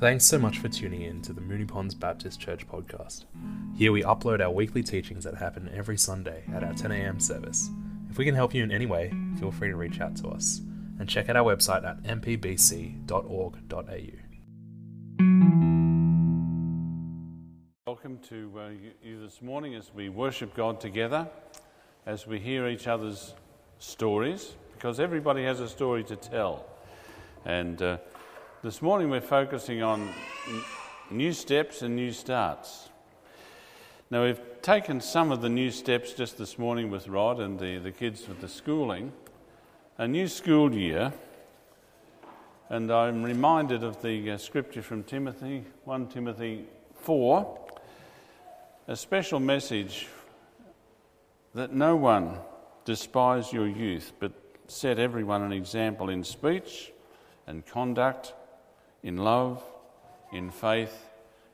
Thanks 0.00 0.24
so 0.24 0.38
much 0.38 0.60
for 0.60 0.70
tuning 0.70 1.02
in 1.02 1.20
to 1.20 1.34
the 1.34 1.42
Moonee 1.42 1.68
Ponds 1.68 1.94
Baptist 1.94 2.40
Church 2.40 2.66
podcast. 2.66 3.26
Here 3.76 3.92
we 3.92 4.02
upload 4.02 4.40
our 4.40 4.50
weekly 4.50 4.82
teachings 4.82 5.24
that 5.24 5.34
happen 5.34 5.70
every 5.74 5.98
Sunday 5.98 6.42
at 6.54 6.64
our 6.64 6.72
10am 6.72 7.20
service. 7.20 7.68
If 8.08 8.16
we 8.16 8.24
can 8.24 8.34
help 8.34 8.54
you 8.54 8.64
in 8.64 8.72
any 8.72 8.86
way, 8.86 9.12
feel 9.38 9.52
free 9.52 9.68
to 9.68 9.76
reach 9.76 10.00
out 10.00 10.16
to 10.16 10.28
us 10.28 10.62
and 10.98 11.06
check 11.06 11.28
out 11.28 11.36
our 11.36 11.44
website 11.44 11.84
at 11.84 12.02
mpbc.org.au. 12.04 13.10
Welcome 17.86 18.18
to 18.30 18.52
uh, 18.58 18.70
you 19.02 19.20
this 19.20 19.42
morning 19.42 19.74
as 19.74 19.92
we 19.94 20.08
worship 20.08 20.54
God 20.54 20.80
together, 20.80 21.28
as 22.06 22.26
we 22.26 22.38
hear 22.38 22.68
each 22.68 22.86
other's 22.86 23.34
stories, 23.78 24.54
because 24.72 24.98
everybody 24.98 25.44
has 25.44 25.60
a 25.60 25.68
story 25.68 26.04
to 26.04 26.16
tell. 26.16 26.64
And 27.44 27.82
uh, 27.82 27.98
this 28.62 28.82
morning 28.82 29.08
we're 29.08 29.22
focusing 29.22 29.82
on 29.82 30.06
new 31.10 31.32
steps 31.32 31.80
and 31.80 31.96
new 31.96 32.12
starts. 32.12 32.90
Now, 34.10 34.24
we've 34.24 34.40
taken 34.60 35.00
some 35.00 35.32
of 35.32 35.40
the 35.40 35.48
new 35.48 35.70
steps 35.70 36.12
just 36.12 36.36
this 36.36 36.58
morning 36.58 36.90
with 36.90 37.08
Rod 37.08 37.40
and 37.40 37.58
the, 37.58 37.78
the 37.78 37.90
kids 37.90 38.28
with 38.28 38.42
the 38.42 38.48
schooling. 38.48 39.12
A 39.96 40.06
new 40.06 40.28
school 40.28 40.74
year, 40.74 41.10
and 42.68 42.90
I'm 42.92 43.22
reminded 43.22 43.82
of 43.82 44.02
the 44.02 44.32
uh, 44.32 44.36
scripture 44.36 44.82
from 44.82 45.04
Timothy, 45.04 45.64
1 45.84 46.08
Timothy 46.08 46.66
4, 46.96 47.58
a 48.88 48.96
special 48.96 49.40
message 49.40 50.06
that 51.54 51.72
no 51.72 51.96
one 51.96 52.36
despise 52.84 53.54
your 53.54 53.68
youth, 53.68 54.12
but 54.18 54.32
set 54.66 54.98
everyone 54.98 55.40
an 55.40 55.52
example 55.52 56.10
in 56.10 56.22
speech 56.22 56.92
and 57.46 57.64
conduct 57.64 58.34
in 59.02 59.16
love, 59.16 59.62
in 60.32 60.50
faith, 60.50 61.06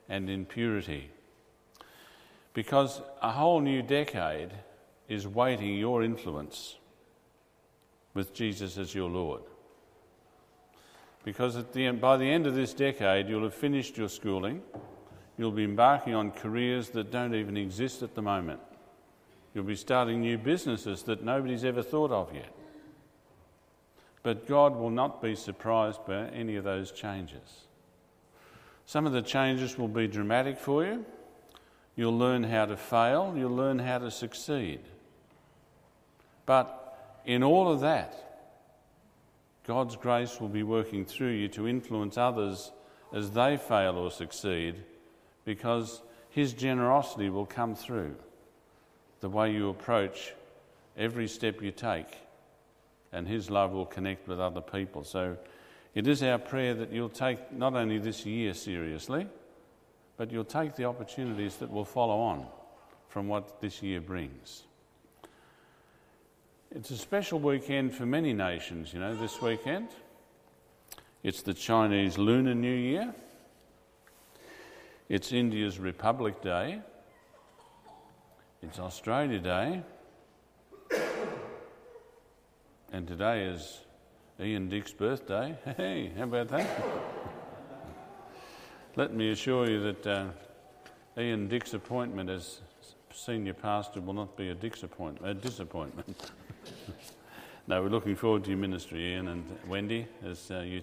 and 0.09 0.29
in 0.29 0.45
purity. 0.45 1.09
Because 2.53 3.01
a 3.21 3.31
whole 3.31 3.59
new 3.59 3.81
decade 3.81 4.51
is 5.07 5.27
waiting 5.27 5.77
your 5.77 6.03
influence 6.03 6.75
with 8.13 8.33
Jesus 8.33 8.77
as 8.77 8.95
your 8.95 9.09
Lord. 9.09 9.41
Because 11.23 11.61
the 11.73 11.85
end, 11.85 12.01
by 12.01 12.17
the 12.17 12.29
end 12.29 12.47
of 12.47 12.55
this 12.55 12.73
decade, 12.73 13.27
you'll 13.27 13.43
have 13.43 13.53
finished 13.53 13.97
your 13.97 14.09
schooling, 14.09 14.61
you'll 15.37 15.51
be 15.51 15.65
embarking 15.65 16.15
on 16.15 16.31
careers 16.31 16.89
that 16.89 17.11
don't 17.11 17.35
even 17.35 17.57
exist 17.57 18.01
at 18.01 18.15
the 18.15 18.21
moment, 18.21 18.61
you'll 19.53 19.63
be 19.63 19.75
starting 19.75 20.21
new 20.21 20.37
businesses 20.37 21.03
that 21.03 21.23
nobody's 21.23 21.63
ever 21.63 21.83
thought 21.83 22.11
of 22.11 22.33
yet. 22.33 22.51
But 24.27 24.45
God 24.45 24.75
will 24.75 24.89
not 24.89 25.21
be 25.21 25.35
surprised 25.35 26.05
by 26.05 26.27
any 26.27 26.57
of 26.57 26.65
those 26.65 26.91
changes. 26.91 27.67
Some 28.85 29.07
of 29.07 29.13
the 29.13 29.21
changes 29.21 29.77
will 29.77 29.87
be 29.87 30.05
dramatic 30.05 30.57
for 30.57 30.83
you. 30.83 31.05
You'll 31.95 32.17
learn 32.17 32.43
how 32.43 32.65
to 32.65 32.75
fail, 32.75 33.33
you'll 33.37 33.55
learn 33.55 33.79
how 33.79 33.99
to 33.99 34.11
succeed. 34.11 34.81
But 36.45 37.21
in 37.23 37.41
all 37.41 37.71
of 37.71 37.79
that, 37.79 38.49
God's 39.65 39.95
grace 39.95 40.41
will 40.41 40.49
be 40.49 40.61
working 40.61 41.05
through 41.05 41.31
you 41.31 41.47
to 41.47 41.65
influence 41.65 42.17
others 42.17 42.73
as 43.13 43.31
they 43.31 43.55
fail 43.55 43.95
or 43.95 44.11
succeed 44.11 44.75
because 45.45 46.01
His 46.31 46.51
generosity 46.51 47.29
will 47.29 47.45
come 47.45 47.75
through 47.75 48.17
the 49.21 49.29
way 49.29 49.53
you 49.53 49.69
approach 49.69 50.33
every 50.97 51.29
step 51.29 51.61
you 51.61 51.71
take 51.71 52.26
and 53.11 53.27
His 53.27 53.49
love 53.49 53.71
will 53.71 53.85
connect 53.85 54.27
with 54.27 54.39
other 54.39 54.61
people. 54.61 55.03
So 55.03 55.37
it 55.95 56.07
is 56.07 56.21
our 56.23 56.37
prayer 56.37 56.73
that 56.75 56.91
you'll 56.91 57.09
take 57.09 57.51
not 57.51 57.75
only 57.75 57.97
this 57.97 58.25
year 58.25 58.53
seriously, 58.53 59.27
but 60.17 60.31
you'll 60.31 60.43
take 60.43 60.75
the 60.75 60.85
opportunities 60.85 61.55
that 61.57 61.71
will 61.71 61.85
follow 61.85 62.19
on 62.19 62.45
from 63.09 63.27
what 63.27 63.61
this 63.61 63.81
year 63.81 64.01
brings. 64.01 64.63
It's 66.75 66.91
a 66.91 66.97
special 66.97 67.39
weekend 67.39 67.93
for 67.93 68.05
many 68.05 68.33
nations, 68.33 68.93
you 68.93 68.99
know, 68.99 69.15
this 69.15 69.41
weekend. 69.41 69.87
It's 71.23 71.41
the 71.41 71.53
Chinese 71.53 72.17
Lunar 72.17 72.53
New 72.53 72.75
Year. 72.75 73.13
It's 75.09 75.31
India's 75.31 75.79
Republic 75.79 76.41
Day. 76.41 76.81
It's 78.61 78.79
Australia 78.79 79.39
Day. 79.39 79.81
And 82.93 83.05
today 83.05 83.43
is 83.43 83.81
Ian 84.39 84.69
Dick's 84.69 84.93
birthday. 84.93 85.57
Hey, 85.77 86.09
how 86.17 86.23
about 86.23 86.47
that? 86.47 86.69
Let 88.95 89.13
me 89.13 89.31
assure 89.31 89.69
you 89.69 89.81
that 89.91 90.07
uh, 90.07 90.25
Ian 91.17 91.49
Dick's 91.49 91.73
appointment 91.73 92.29
as 92.29 92.61
senior 93.13 93.53
pastor 93.53 93.99
will 93.99 94.13
not 94.13 94.37
be 94.37 94.49
a, 94.49 94.53
a 94.53 95.33
disappointment. 95.33 96.31
no, 97.67 97.83
we're 97.83 97.89
looking 97.89 98.15
forward 98.15 98.45
to 98.45 98.51
your 98.51 98.59
ministry, 98.59 99.13
Ian 99.13 99.27
and 99.27 99.57
Wendy, 99.67 100.07
as 100.23 100.49
uh, 100.49 100.59
you 100.61 100.81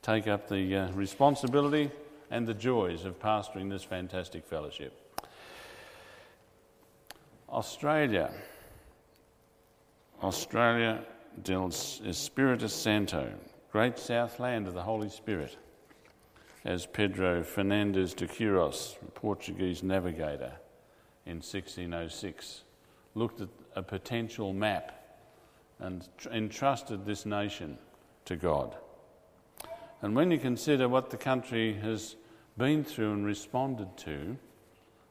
take 0.00 0.26
up 0.28 0.48
the 0.48 0.74
uh, 0.74 0.92
responsibility 0.92 1.90
and 2.30 2.46
the 2.46 2.54
joys 2.54 3.04
of 3.04 3.20
pastoring 3.20 3.68
this 3.68 3.84
fantastic 3.84 4.46
fellowship. 4.46 5.22
Australia. 7.50 8.30
Australia 10.22 11.04
del 11.40 11.68
Espírito 11.68 12.68
Santo, 12.68 13.32
great 13.70 13.98
south 13.98 14.38
land 14.38 14.66
of 14.68 14.74
the 14.74 14.82
Holy 14.82 15.08
Spirit, 15.08 15.56
as 16.64 16.86
Pedro 16.86 17.42
Fernandes 17.42 18.14
de 18.14 18.26
Queiroz, 18.26 18.96
a 19.02 19.10
Portuguese 19.10 19.82
navigator 19.82 20.52
in 21.26 21.36
1606, 21.36 22.62
looked 23.14 23.40
at 23.40 23.48
a 23.74 23.82
potential 23.82 24.52
map 24.52 25.18
and 25.78 26.08
entrusted 26.30 27.04
this 27.04 27.26
nation 27.26 27.78
to 28.24 28.36
God. 28.36 28.76
And 30.00 30.14
when 30.14 30.30
you 30.30 30.38
consider 30.38 30.88
what 30.88 31.10
the 31.10 31.16
country 31.16 31.74
has 31.74 32.16
been 32.56 32.84
through 32.84 33.12
and 33.12 33.24
responded 33.24 33.96
to 33.98 34.36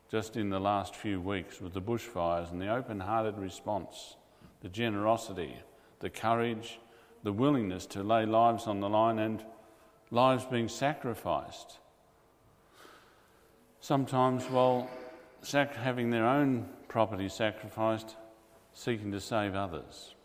just 0.10 0.36
in 0.36 0.50
the 0.50 0.60
last 0.60 0.96
few 0.96 1.20
weeks 1.20 1.62
with 1.62 1.74
the 1.74 1.82
bushfires 1.82 2.52
and 2.52 2.62
the 2.62 2.68
open 2.68 3.00
hearted 3.00 3.38
response, 3.38 4.18
the 4.62 4.70
generosity, 4.70 5.56
the 6.02 6.10
courage, 6.10 6.80
the 7.24 7.32
willingness 7.32 7.86
to 7.86 8.04
lay 8.04 8.26
lives 8.26 8.68
on 8.68 8.80
the 8.80 8.90
line 8.90 9.20
and 9.20 9.44
lives 10.12 10.44
being 10.46 10.68
sacrificed. 10.68 11.80
Sometimes 13.80 14.44
while 14.46 14.90
sac- 15.42 15.76
having 15.76 16.10
their 16.10 16.26
own 16.26 16.68
property 16.88 17.30
sacrificed, 17.30 18.16
seeking 18.74 19.12
to 19.12 19.20
save 19.20 19.56
others. 19.56 20.16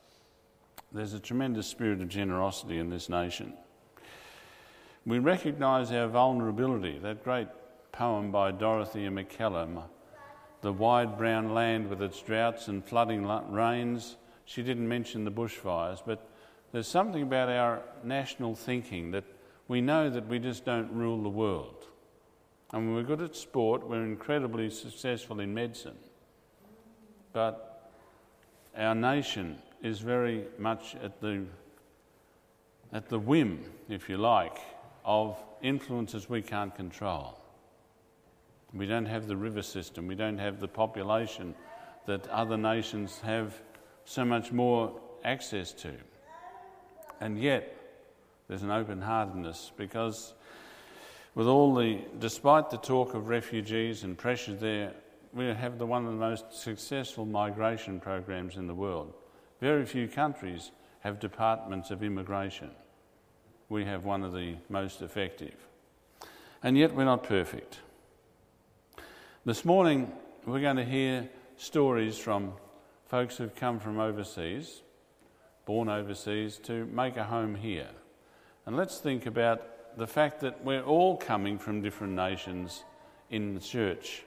There's 0.92 1.14
a 1.14 1.20
tremendous 1.20 1.66
spirit 1.66 2.00
of 2.00 2.08
generosity 2.08 2.78
in 2.78 2.90
this 2.90 3.08
nation. 3.08 3.52
We 5.04 5.18
recognise 5.18 5.92
our 5.92 6.08
vulnerability. 6.08 6.98
That 6.98 7.22
great 7.22 7.48
poem 7.92 8.30
by 8.30 8.50
Dorothea 8.50 9.10
Mackellar, 9.10 9.84
The 10.62 10.72
Wide 10.72 11.16
Brown 11.16 11.54
Land 11.54 11.88
with 11.88 12.02
its 12.02 12.20
droughts 12.20 12.68
and 12.68 12.84
flooding 12.84 13.26
rains, 13.50 14.16
she 14.46 14.62
didn't 14.62 14.88
mention 14.88 15.24
the 15.24 15.30
bushfires, 15.30 16.00
but 16.06 16.26
there's 16.72 16.88
something 16.88 17.22
about 17.22 17.48
our 17.48 17.82
national 18.02 18.54
thinking 18.54 19.10
that 19.10 19.24
we 19.68 19.80
know 19.80 20.08
that 20.08 20.26
we 20.28 20.38
just 20.38 20.64
don't 20.64 20.90
rule 20.92 21.22
the 21.22 21.28
world. 21.28 21.84
And 22.72 22.94
we're 22.94 23.02
good 23.02 23.20
at 23.20 23.36
sport, 23.36 23.86
we're 23.86 24.04
incredibly 24.04 24.70
successful 24.70 25.40
in 25.40 25.52
medicine. 25.52 25.96
But 27.32 27.90
our 28.76 28.94
nation 28.94 29.58
is 29.82 29.98
very 30.00 30.44
much 30.58 30.94
at 31.02 31.20
the, 31.20 31.44
at 32.92 33.08
the 33.08 33.18
whim, 33.18 33.64
if 33.88 34.08
you 34.08 34.16
like, 34.16 34.58
of 35.04 35.42
influences 35.62 36.28
we 36.28 36.42
can't 36.42 36.74
control. 36.74 37.38
We 38.72 38.86
don't 38.86 39.06
have 39.06 39.26
the 39.26 39.36
river 39.36 39.62
system, 39.62 40.06
we 40.06 40.14
don't 40.14 40.38
have 40.38 40.60
the 40.60 40.68
population 40.68 41.54
that 42.06 42.28
other 42.28 42.56
nations 42.56 43.20
have 43.20 43.60
so 44.06 44.24
much 44.24 44.52
more 44.52 44.98
access 45.24 45.72
to. 45.72 45.92
And 47.20 47.38
yet, 47.38 47.76
there's 48.48 48.62
an 48.62 48.70
open 48.70 49.02
heartedness 49.02 49.72
because, 49.76 50.32
with 51.34 51.48
all 51.48 51.74
the, 51.74 52.00
despite 52.18 52.70
the 52.70 52.78
talk 52.78 53.14
of 53.14 53.28
refugees 53.28 54.04
and 54.04 54.16
pressure 54.16 54.54
there, 54.54 54.92
we 55.32 55.46
have 55.46 55.78
the, 55.78 55.84
one 55.84 56.06
of 56.06 56.12
the 56.12 56.18
most 56.18 56.52
successful 56.52 57.26
migration 57.26 58.00
programs 58.00 58.56
in 58.56 58.66
the 58.66 58.74
world. 58.74 59.12
Very 59.60 59.84
few 59.84 60.06
countries 60.08 60.70
have 61.00 61.18
departments 61.18 61.90
of 61.90 62.02
immigration. 62.02 62.70
We 63.68 63.84
have 63.84 64.04
one 64.04 64.22
of 64.22 64.32
the 64.32 64.56
most 64.68 65.02
effective. 65.02 65.54
And 66.62 66.78
yet, 66.78 66.94
we're 66.94 67.04
not 67.04 67.24
perfect. 67.24 67.80
This 69.44 69.64
morning, 69.64 70.12
we're 70.44 70.60
going 70.60 70.76
to 70.76 70.84
hear 70.84 71.28
stories 71.56 72.18
from 72.18 72.52
folks 73.08 73.36
who've 73.36 73.54
come 73.54 73.78
from 73.78 74.00
overseas, 74.00 74.82
born 75.64 75.88
overseas, 75.88 76.58
to 76.64 76.86
make 76.86 77.16
a 77.16 77.24
home 77.24 77.54
here. 77.54 77.88
And 78.66 78.76
let's 78.76 78.98
think 78.98 79.26
about 79.26 79.96
the 79.96 80.06
fact 80.06 80.40
that 80.40 80.64
we're 80.64 80.82
all 80.82 81.16
coming 81.16 81.58
from 81.58 81.82
different 81.82 82.14
nations 82.14 82.84
in 83.30 83.54
the 83.54 83.60
church. 83.60 84.24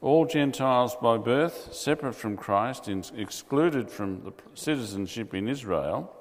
All 0.00 0.26
Gentiles 0.26 0.96
by 1.00 1.18
birth, 1.18 1.72
separate 1.72 2.14
from 2.14 2.36
Christ, 2.36 2.88
excluded 2.88 3.90
from 3.90 4.22
the 4.22 4.32
citizenship 4.54 5.34
in 5.34 5.48
Israel, 5.48 6.14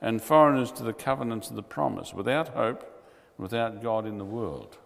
and 0.00 0.20
foreigners 0.20 0.72
to 0.72 0.82
the 0.82 0.92
covenants 0.92 1.48
of 1.48 1.56
the 1.56 1.62
promise, 1.62 2.12
without 2.12 2.48
hope, 2.48 3.04
without 3.38 3.82
God 3.82 4.06
in 4.06 4.18
the 4.18 4.24
world. 4.24 4.78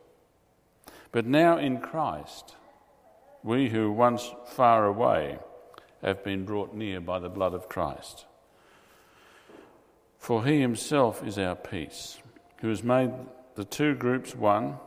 But 1.11 1.25
now 1.25 1.57
in 1.57 1.81
Christ, 1.81 2.55
we 3.43 3.69
who 3.69 3.91
once 3.91 4.33
far 4.45 4.87
away 4.87 5.39
have 6.03 6.23
been 6.25 6.45
brought 6.45 6.75
near 6.75 7.01
by 7.01 7.19
the 7.19 7.29
blood 7.29 7.55
of 7.55 7.69
Christ. 7.69 8.27
For 10.19 10.45
he 10.45 10.61
himself 10.61 11.25
is 11.27 11.39
our 11.39 11.55
peace, 11.55 12.19
who 12.59 12.69
has 12.69 12.83
made 12.83 13.13
the 13.55 13.65
two 13.65 13.95
groups 13.95 14.35
one 14.35 14.79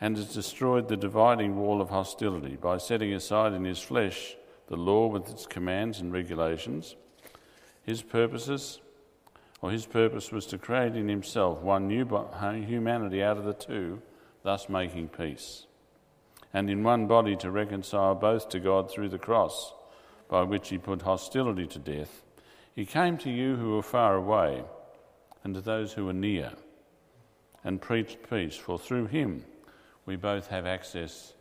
and 0.00 0.16
has 0.16 0.34
destroyed 0.34 0.88
the 0.88 0.96
dividing 0.96 1.56
wall 1.56 1.80
of 1.80 1.90
hostility 1.90 2.56
by 2.56 2.78
setting 2.78 3.12
aside 3.12 3.52
in 3.52 3.64
his 3.64 3.80
flesh 3.80 4.36
the 4.66 4.76
law 4.76 5.06
with 5.06 5.28
its 5.30 5.46
commands 5.46 6.00
and 6.00 6.12
regulations. 6.12 6.96
His 7.84 8.02
purposes, 8.02 8.80
or 9.60 9.70
his 9.70 9.86
purpose 9.86 10.32
was 10.32 10.46
to 10.46 10.58
create 10.58 10.96
in 10.96 11.08
himself 11.08 11.60
one 11.60 11.86
new 11.86 12.04
humanity 12.66 13.22
out 13.22 13.36
of 13.36 13.44
the 13.44 13.52
two, 13.52 14.00
thus 14.42 14.68
making 14.68 15.08
peace, 15.08 15.66
and 16.52 16.68
in 16.70 16.82
one 16.82 17.06
body 17.06 17.36
to 17.36 17.50
reconcile 17.50 18.14
both 18.14 18.48
to 18.50 18.60
God 18.60 18.90
through 18.90 19.10
the 19.10 19.18
cross, 19.18 19.72
by 20.28 20.42
which 20.42 20.68
he 20.68 20.78
put 20.78 21.02
hostility 21.02 21.66
to 21.66 21.78
death 21.78 22.24
he 22.74 22.84
came 22.84 23.16
to 23.18 23.30
you 23.30 23.56
who 23.56 23.76
were 23.76 23.82
far 23.82 24.16
away 24.16 24.64
and 25.44 25.54
to 25.54 25.60
those 25.60 25.92
who 25.92 26.06
were 26.06 26.12
near 26.12 26.52
and 27.62 27.80
preached 27.80 28.28
peace, 28.28 28.56
for 28.56 28.78
through 28.78 29.06
him 29.06 29.44
we 30.06 30.16
both 30.16 30.48
have 30.48 30.66
access 30.66 31.34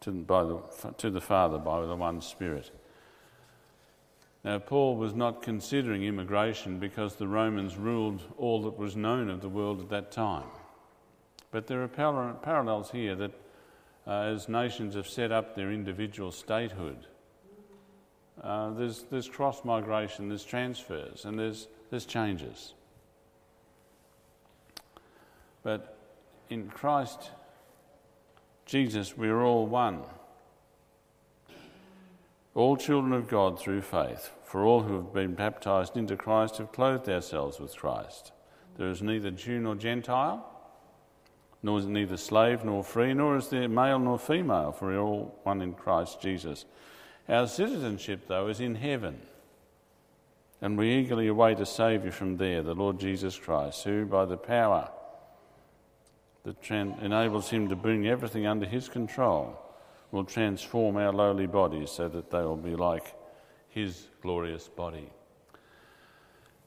to, 0.00 0.10
the, 0.10 0.92
to 0.96 1.10
the 1.10 1.20
Father 1.20 1.58
by 1.58 1.84
the 1.84 1.94
one 1.94 2.20
Spirit. 2.20 2.70
Now, 4.44 4.58
Paul 4.58 4.96
was 4.96 5.14
not 5.14 5.42
considering 5.42 6.04
immigration 6.04 6.78
because 6.78 7.16
the 7.16 7.28
Romans 7.28 7.76
ruled 7.76 8.22
all 8.38 8.62
that 8.62 8.78
was 8.78 8.96
known 8.96 9.28
of 9.28 9.42
the 9.42 9.48
world 9.48 9.80
at 9.80 9.90
that 9.90 10.10
time. 10.10 10.46
But 11.50 11.66
there 11.66 11.82
are 11.82 11.88
parallels 11.88 12.90
here 12.92 13.14
that 13.16 13.32
uh, 14.06 14.10
as 14.22 14.48
nations 14.48 14.94
have 14.94 15.08
set 15.08 15.32
up 15.32 15.54
their 15.54 15.70
individual 15.70 16.32
statehood, 16.32 17.06
uh, 18.42 18.70
there's, 18.70 19.04
there's 19.10 19.28
cross 19.28 19.64
migration, 19.64 20.28
there's 20.28 20.44
transfers, 20.44 21.24
and 21.24 21.38
there's, 21.38 21.68
there's 21.90 22.06
changes. 22.06 22.74
But 25.62 25.96
in 26.50 26.68
Christ 26.68 27.30
Jesus, 28.68 29.16
we're 29.16 29.42
all 29.42 29.66
one. 29.66 30.02
All 32.54 32.76
children 32.76 33.12
of 33.12 33.28
God 33.28 33.58
through 33.58 33.80
faith, 33.80 34.30
for 34.44 34.62
all 34.62 34.82
who 34.82 34.96
have 34.96 35.12
been 35.12 35.34
baptized 35.34 35.96
into 35.96 36.16
Christ 36.16 36.58
have 36.58 36.72
clothed 36.72 37.08
ourselves 37.08 37.58
with 37.58 37.74
Christ. 37.74 38.32
There 38.76 38.90
is 38.90 39.00
neither 39.00 39.30
Jew 39.30 39.58
nor 39.58 39.74
Gentile, 39.74 40.46
nor 41.62 41.78
is 41.78 41.86
neither 41.86 42.16
slave 42.16 42.64
nor 42.64 42.84
free, 42.84 43.14
nor 43.14 43.36
is 43.36 43.48
there 43.48 43.68
male 43.68 43.98
nor 43.98 44.18
female, 44.18 44.72
for 44.72 44.88
we 44.88 44.94
are 44.94 45.00
all 45.00 45.38
one 45.44 45.62
in 45.62 45.72
Christ 45.72 46.20
Jesus. 46.20 46.66
Our 47.28 47.46
citizenship, 47.46 48.22
though, 48.26 48.48
is 48.48 48.60
in 48.60 48.74
heaven. 48.74 49.20
And 50.60 50.76
we 50.76 50.96
eagerly 50.96 51.28
await 51.28 51.60
a 51.60 51.66
Saviour 51.66 52.10
from 52.10 52.36
there, 52.36 52.62
the 52.62 52.74
Lord 52.74 52.98
Jesus 52.98 53.38
Christ, 53.38 53.84
who, 53.84 54.06
by 54.06 54.24
the 54.24 54.36
power 54.36 54.90
that 56.44 56.62
tran- 56.62 57.00
enables 57.02 57.50
him 57.50 57.68
to 57.68 57.76
bring 57.76 58.08
everything 58.08 58.46
under 58.46 58.66
his 58.66 58.88
control, 58.88 59.56
will 60.10 60.24
transform 60.24 60.96
our 60.96 61.12
lowly 61.12 61.46
bodies 61.46 61.90
so 61.90 62.08
that 62.08 62.30
they 62.30 62.40
will 62.40 62.56
be 62.56 62.74
like 62.74 63.14
his 63.68 64.08
glorious 64.22 64.66
body. 64.66 65.10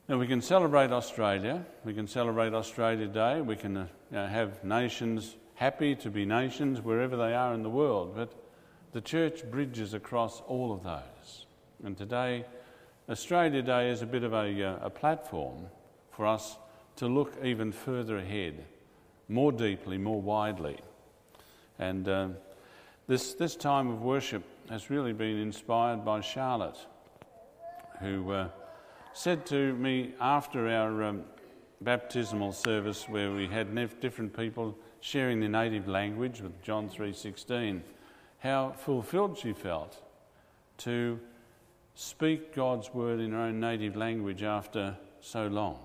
Now, 0.07 0.19
we 0.19 0.27
can 0.27 0.41
celebrate 0.41 0.91
Australia. 0.91 1.65
We 1.83 1.93
can 1.93 2.07
celebrate 2.07 2.53
Australia 2.53 3.07
Day. 3.07 3.41
We 3.41 3.55
can 3.55 3.77
uh, 3.77 3.87
have 4.11 4.63
nations 4.63 5.35
happy 5.55 5.95
to 5.95 6.09
be 6.09 6.25
nations 6.25 6.81
wherever 6.81 7.17
they 7.17 7.33
are 7.33 7.53
in 7.53 7.63
the 7.63 7.69
world. 7.69 8.15
But 8.15 8.31
the 8.91 9.01
church 9.01 9.49
bridges 9.49 9.93
across 9.93 10.41
all 10.47 10.71
of 10.71 10.83
those. 10.83 11.45
And 11.83 11.97
today, 11.97 12.45
Australia 13.09 13.61
Day 13.61 13.89
is 13.89 14.01
a 14.01 14.05
bit 14.05 14.23
of 14.23 14.33
a, 14.33 14.63
uh, 14.63 14.77
a 14.81 14.89
platform 14.89 15.67
for 16.11 16.27
us 16.27 16.57
to 16.97 17.07
look 17.07 17.33
even 17.43 17.71
further 17.71 18.17
ahead, 18.17 18.65
more 19.29 19.51
deeply, 19.51 19.97
more 19.97 20.21
widely. 20.21 20.77
And 21.79 22.07
uh, 22.07 22.27
this, 23.07 23.33
this 23.33 23.55
time 23.55 23.89
of 23.89 24.01
worship 24.01 24.43
has 24.69 24.89
really 24.89 25.13
been 25.13 25.38
inspired 25.38 26.05
by 26.05 26.21
Charlotte, 26.21 26.77
who 28.01 28.31
uh, 28.31 28.49
said 29.13 29.45
to 29.47 29.73
me 29.75 30.13
after 30.19 30.67
our 30.67 31.03
um, 31.03 31.23
baptismal 31.81 32.51
service, 32.51 33.09
where 33.09 33.31
we 33.31 33.47
had 33.47 33.73
different 33.99 34.35
people 34.35 34.77
sharing 34.99 35.39
their 35.39 35.49
native 35.49 35.88
language 35.88 36.41
with 36.41 36.61
John 36.61 36.89
3:16 36.89 37.81
how 38.41 38.71
fulfilled 38.71 39.38
she 39.38 39.53
felt 39.53 39.97
to 40.77 41.19
speak 41.93 42.55
God's 42.55 42.91
word 42.93 43.19
in 43.19 43.31
her 43.31 43.39
own 43.39 43.59
native 43.59 43.95
language 43.95 44.41
after 44.41 44.97
so 45.21 45.47
long. 45.47 45.77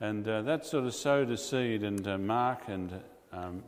And 0.00 0.26
uh, 0.28 0.42
that 0.42 0.66
sort 0.66 0.84
of 0.84 0.94
sowed 0.94 1.30
a 1.30 1.36
seed, 1.36 1.84
and 1.84 2.06
uh, 2.06 2.18
Mark 2.18 2.62
and 2.68 3.00
um, 3.32 3.62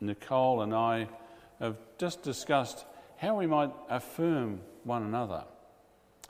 Nicole 0.00 0.62
and 0.62 0.74
I 0.74 1.08
have 1.58 1.76
just 1.98 2.22
discussed 2.22 2.84
how 3.16 3.36
we 3.36 3.46
might 3.46 3.72
affirm 3.88 4.60
one 4.84 5.02
another 5.02 5.44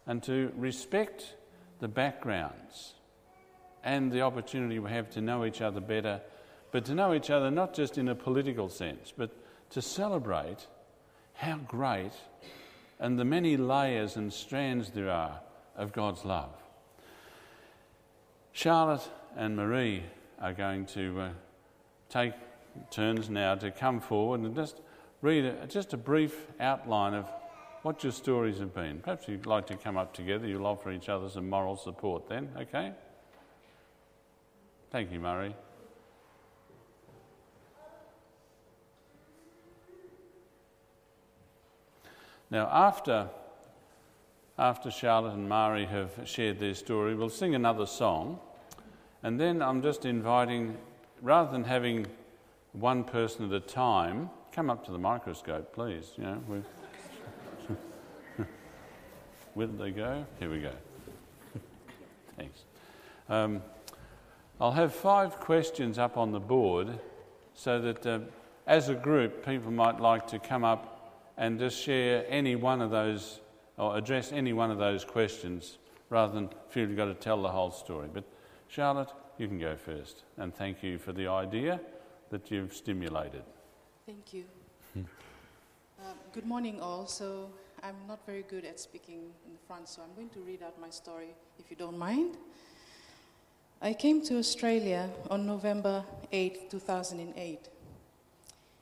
and 0.07 0.23
to 0.23 0.53
respect 0.57 1.35
the 1.81 1.89
backgrounds 1.89 2.95
and 3.83 4.13
the 4.13 4.21
opportunity 4.21 4.79
we 4.79 4.91
have 4.91 5.11
to 5.11 5.21
know 5.21 5.45
each 5.45 5.61
other 5.61 5.81
better, 5.81 6.21
but 6.71 6.85
to 6.85 6.95
know 6.95 7.13
each 7.13 7.31
other 7.31 7.51
not 7.51 7.75
just 7.75 7.99
in 7.99 8.09
a 8.09 8.15
political 8.15 8.69
sense, 8.69 9.13
but 9.17 9.31
to 9.71 9.83
celebrate 9.83 10.67
how 11.37 11.59
great 11.69 12.13
and 12.99 13.19
the 13.19 13.25
many 13.25 13.57
layers 13.57 14.17
and 14.17 14.33
strands 14.33 14.91
there 14.91 15.11
are 15.11 15.41
of 15.77 15.93
God's 15.93 16.25
love. 16.25 16.51
Charlotte 18.53 19.09
and 19.37 19.55
Marie 19.55 20.03
are 20.41 20.55
going 20.55 20.87
to 20.87 21.21
uh, 21.21 21.29
take 22.09 22.33
turns 22.91 23.29
now 23.29 23.55
to 23.55 23.71
come 23.71 24.01
forward 24.01 24.41
and 24.41 24.55
just 24.55 24.81
read 25.21 25.45
a, 25.45 25.67
just 25.67 25.93
a 25.93 25.97
brief 25.97 26.47
outline 26.59 27.15
of 27.15 27.27
what 27.83 28.03
your 28.03 28.13
stories 28.13 28.59
have 28.59 28.75
been. 28.75 28.99
Perhaps 29.01 29.29
you'd 29.29 29.47
like 29.47 29.67
to 29.67 29.77
come 29.77 29.97
up 29.97 30.15
together, 30.15 30.47
you'll 30.47 30.67
offer 30.67 30.91
each 30.91 31.09
other 31.09 31.29
some 31.29 31.49
moral 31.49 31.77
support 31.77 32.29
then, 32.29 32.49
okay? 32.59 32.93
Thank 34.91 35.13
you, 35.13 35.21
Murray. 35.21 35.55
Now, 42.51 42.69
after, 42.71 43.29
after 44.59 44.91
Charlotte 44.91 45.35
and 45.35 45.49
Mari 45.49 45.87
have 45.87 46.13
shared 46.25 46.61
their 46.61 46.75
story, 46.75 47.15
we'll 47.15 47.29
sing 47.29 47.55
another 47.55 47.87
song. 47.87 48.39
And 49.23 49.41
then 49.41 49.61
I'm 49.61 49.83
just 49.83 50.05
inviting, 50.05 50.77
rather 51.23 51.51
than 51.51 51.65
having 51.65 52.07
one 52.73 53.03
person 53.03 53.47
at 53.47 53.53
a 53.53 53.61
time, 53.61 54.31
come 54.53 54.71
up 54.71 54.85
to 54.87 54.93
the 54.93 54.99
microscope, 54.99 55.75
please. 55.75 56.13
You 56.17 56.25
know, 56.25 56.63
where 59.55 59.67
did 59.67 59.79
they 59.79 59.91
go? 59.91 60.25
Here 60.39 60.51
we 60.51 60.61
go. 60.61 60.73
Thanks. 62.37 62.61
Um, 63.29 63.63
I'll 64.61 64.73
have 64.73 64.95
five 64.95 65.41
questions 65.41 65.99
up 65.99 66.17
on 66.17 66.31
the 66.31 66.41
board 66.41 67.01
so 67.55 67.81
that 67.81 68.07
uh, 68.07 68.21
as 68.67 68.89
a 68.89 68.95
group, 68.95 69.45
people 69.45 69.73
might 69.73 70.01
like 70.01 70.29
to 70.29 70.39
come 70.39 70.65
up 70.65 70.96
and 71.37 71.59
just 71.59 71.81
share 71.81 72.25
any 72.29 72.57
one 72.57 72.81
of 72.81 72.91
those 72.91 73.41
or 73.79 73.97
address 73.97 74.33
any 74.33 74.53
one 74.53 74.71
of 74.71 74.79
those 74.79 75.05
questions 75.05 75.79
rather 76.09 76.33
than 76.33 76.49
feel 76.71 76.89
you've 76.89 76.97
got 76.97 77.07
to 77.07 77.15
tell 77.15 77.43
the 77.43 77.49
whole 77.49 77.71
story. 77.71 78.09
But 78.13 78.25
Charlotte, 78.69 79.11
you 79.39 79.49
can 79.49 79.59
go 79.59 79.77
first. 79.77 80.23
And 80.39 80.55
thank 80.55 80.83
you 80.83 80.99
for 80.99 81.13
the 81.13 81.27
idea 81.27 81.81
that 82.31 82.51
you've 82.51 82.75
stimulated. 82.75 83.43
Thank 84.07 84.33
you. 84.33 84.45
uh, 84.97 86.13
good 86.33 86.47
morning, 86.47 86.81
all. 86.81 87.07
So 87.07 87.51
I'm 87.83 87.97
not 88.09 88.25
very 88.25 88.45
good 88.49 88.65
at 88.65 88.81
speaking 88.81 89.31
in 89.47 89.57
front, 89.67 89.89
so 89.89 90.03
I'm 90.03 90.15
going 90.15 90.31
to 90.31 90.41
read 90.41 90.63
out 90.63 90.81
my 90.81 90.91
story 90.91 91.35
if 91.59 91.71
you 91.71 91.77
don't 91.77 91.99
mind. 91.99 92.37
I 93.83 93.93
came 93.93 94.23
to 94.23 94.39
Australia 94.39 95.11
on 95.31 95.47
November 95.47 96.03
8, 96.33 96.71
2008. 96.71 97.69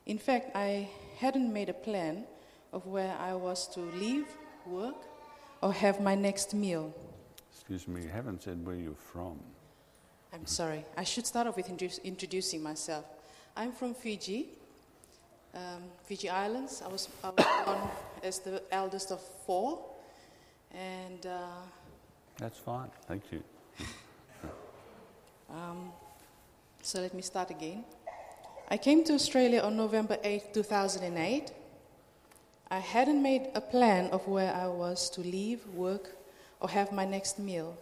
In 0.06 0.18
fact, 0.18 0.54
I 0.54 0.88
hadn't 1.18 1.52
made 1.52 1.68
a 1.68 1.74
plan 1.74 2.24
of 2.74 2.84
where 2.86 3.16
I 3.20 3.34
was 3.34 3.68
to 3.68 3.80
live, 3.80 4.26
work, 4.66 4.96
or 5.62 5.72
have 5.72 6.00
my 6.00 6.16
next 6.16 6.52
meal. 6.52 6.92
Excuse 7.52 7.86
me, 7.86 8.02
you 8.02 8.08
haven't 8.08 8.42
said 8.42 8.66
where 8.66 8.74
you're 8.74 9.02
from. 9.12 9.38
I'm 10.32 10.44
sorry. 10.44 10.84
I 10.96 11.04
should 11.04 11.24
start 11.24 11.46
off 11.46 11.56
with 11.56 11.68
introduce, 11.70 11.98
introducing 11.98 12.62
myself. 12.62 13.04
I'm 13.56 13.70
from 13.70 13.94
Fiji, 13.94 14.48
um, 15.54 15.84
Fiji 16.04 16.28
Islands. 16.28 16.82
I 16.84 16.88
was, 16.88 17.08
I 17.22 17.30
was 17.30 17.46
born 17.64 17.78
as 18.24 18.40
the 18.40 18.60
eldest 18.72 19.12
of 19.12 19.20
four, 19.46 19.78
and 20.72 21.24
uh, 21.24 21.62
That's 22.38 22.58
fine. 22.58 22.90
Thank 23.06 23.22
you. 23.30 23.40
um, 25.48 25.92
so 26.82 27.00
let 27.00 27.14
me 27.14 27.22
start 27.22 27.50
again. 27.50 27.84
I 28.68 28.78
came 28.78 29.04
to 29.04 29.12
Australia 29.14 29.60
on 29.60 29.76
November 29.76 30.18
8, 30.24 30.52
2008. 30.52 31.52
I 32.74 32.80
hadn't 32.80 33.22
made 33.22 33.50
a 33.54 33.60
plan 33.60 34.10
of 34.10 34.26
where 34.26 34.52
I 34.52 34.66
was 34.66 35.08
to 35.10 35.20
live, 35.20 35.64
work, 35.76 36.16
or 36.58 36.68
have 36.68 36.90
my 36.90 37.04
next 37.04 37.38
meal. 37.38 37.76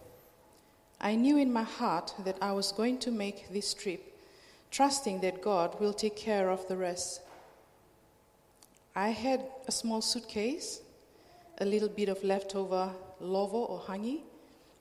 I 1.01 1.15
knew 1.15 1.39
in 1.39 1.51
my 1.51 1.63
heart 1.63 2.13
that 2.27 2.37
I 2.43 2.53
was 2.53 2.73
going 2.73 2.99
to 2.99 3.11
make 3.11 3.51
this 3.51 3.73
trip, 3.73 4.03
trusting 4.71 5.23
that 5.23 5.41
God 5.41 5.81
will 5.81 5.95
take 5.95 6.15
care 6.15 6.51
of 6.51 6.69
the 6.69 6.77
rest. 6.77 7.23
I 8.95 9.09
had 9.09 9.41
a 9.67 9.73
small 9.73 10.03
suitcase, 10.03 10.83
a 11.57 11.65
little 11.65 11.89
bit 11.89 12.11
of 12.11 12.23
leftover 12.23 12.91
lovo 13.19 13.61
or 13.65 13.81
hangi 13.81 14.21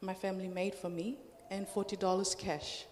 my 0.01 0.13
family 0.13 0.49
made 0.49 0.75
for 0.75 0.89
me, 0.89 1.15
and 1.49 1.65
$40 1.65 2.37
cash. 2.37 2.83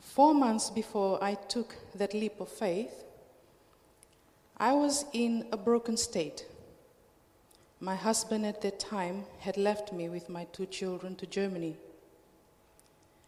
Four 0.00 0.34
months 0.34 0.70
before 0.70 1.18
I 1.20 1.34
took 1.34 1.74
that 1.96 2.14
leap 2.14 2.40
of 2.40 2.48
faith, 2.48 3.07
I 4.60 4.72
was 4.72 5.04
in 5.12 5.46
a 5.52 5.56
broken 5.56 5.96
state. 5.96 6.46
My 7.78 7.94
husband 7.94 8.44
at 8.44 8.60
that 8.62 8.80
time 8.80 9.24
had 9.38 9.56
left 9.56 9.92
me 9.92 10.08
with 10.08 10.28
my 10.28 10.46
two 10.52 10.66
children 10.66 11.14
to 11.16 11.26
Germany. 11.26 11.76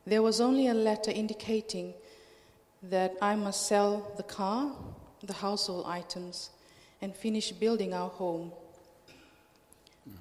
There 0.05 0.23
was 0.23 0.41
only 0.41 0.67
a 0.67 0.75
letter 0.75 1.13
indicating 1.13 1.95
that 2.83 3.15
I 3.23 3.37
must 3.37 3.69
sell 3.69 4.11
the 4.17 4.25
car, 4.25 4.73
the 5.23 5.35
household 5.35 5.85
items, 5.87 6.51
and 7.01 7.15
finish 7.15 7.53
building 7.53 7.95
our 7.95 8.09
home. 8.09 8.51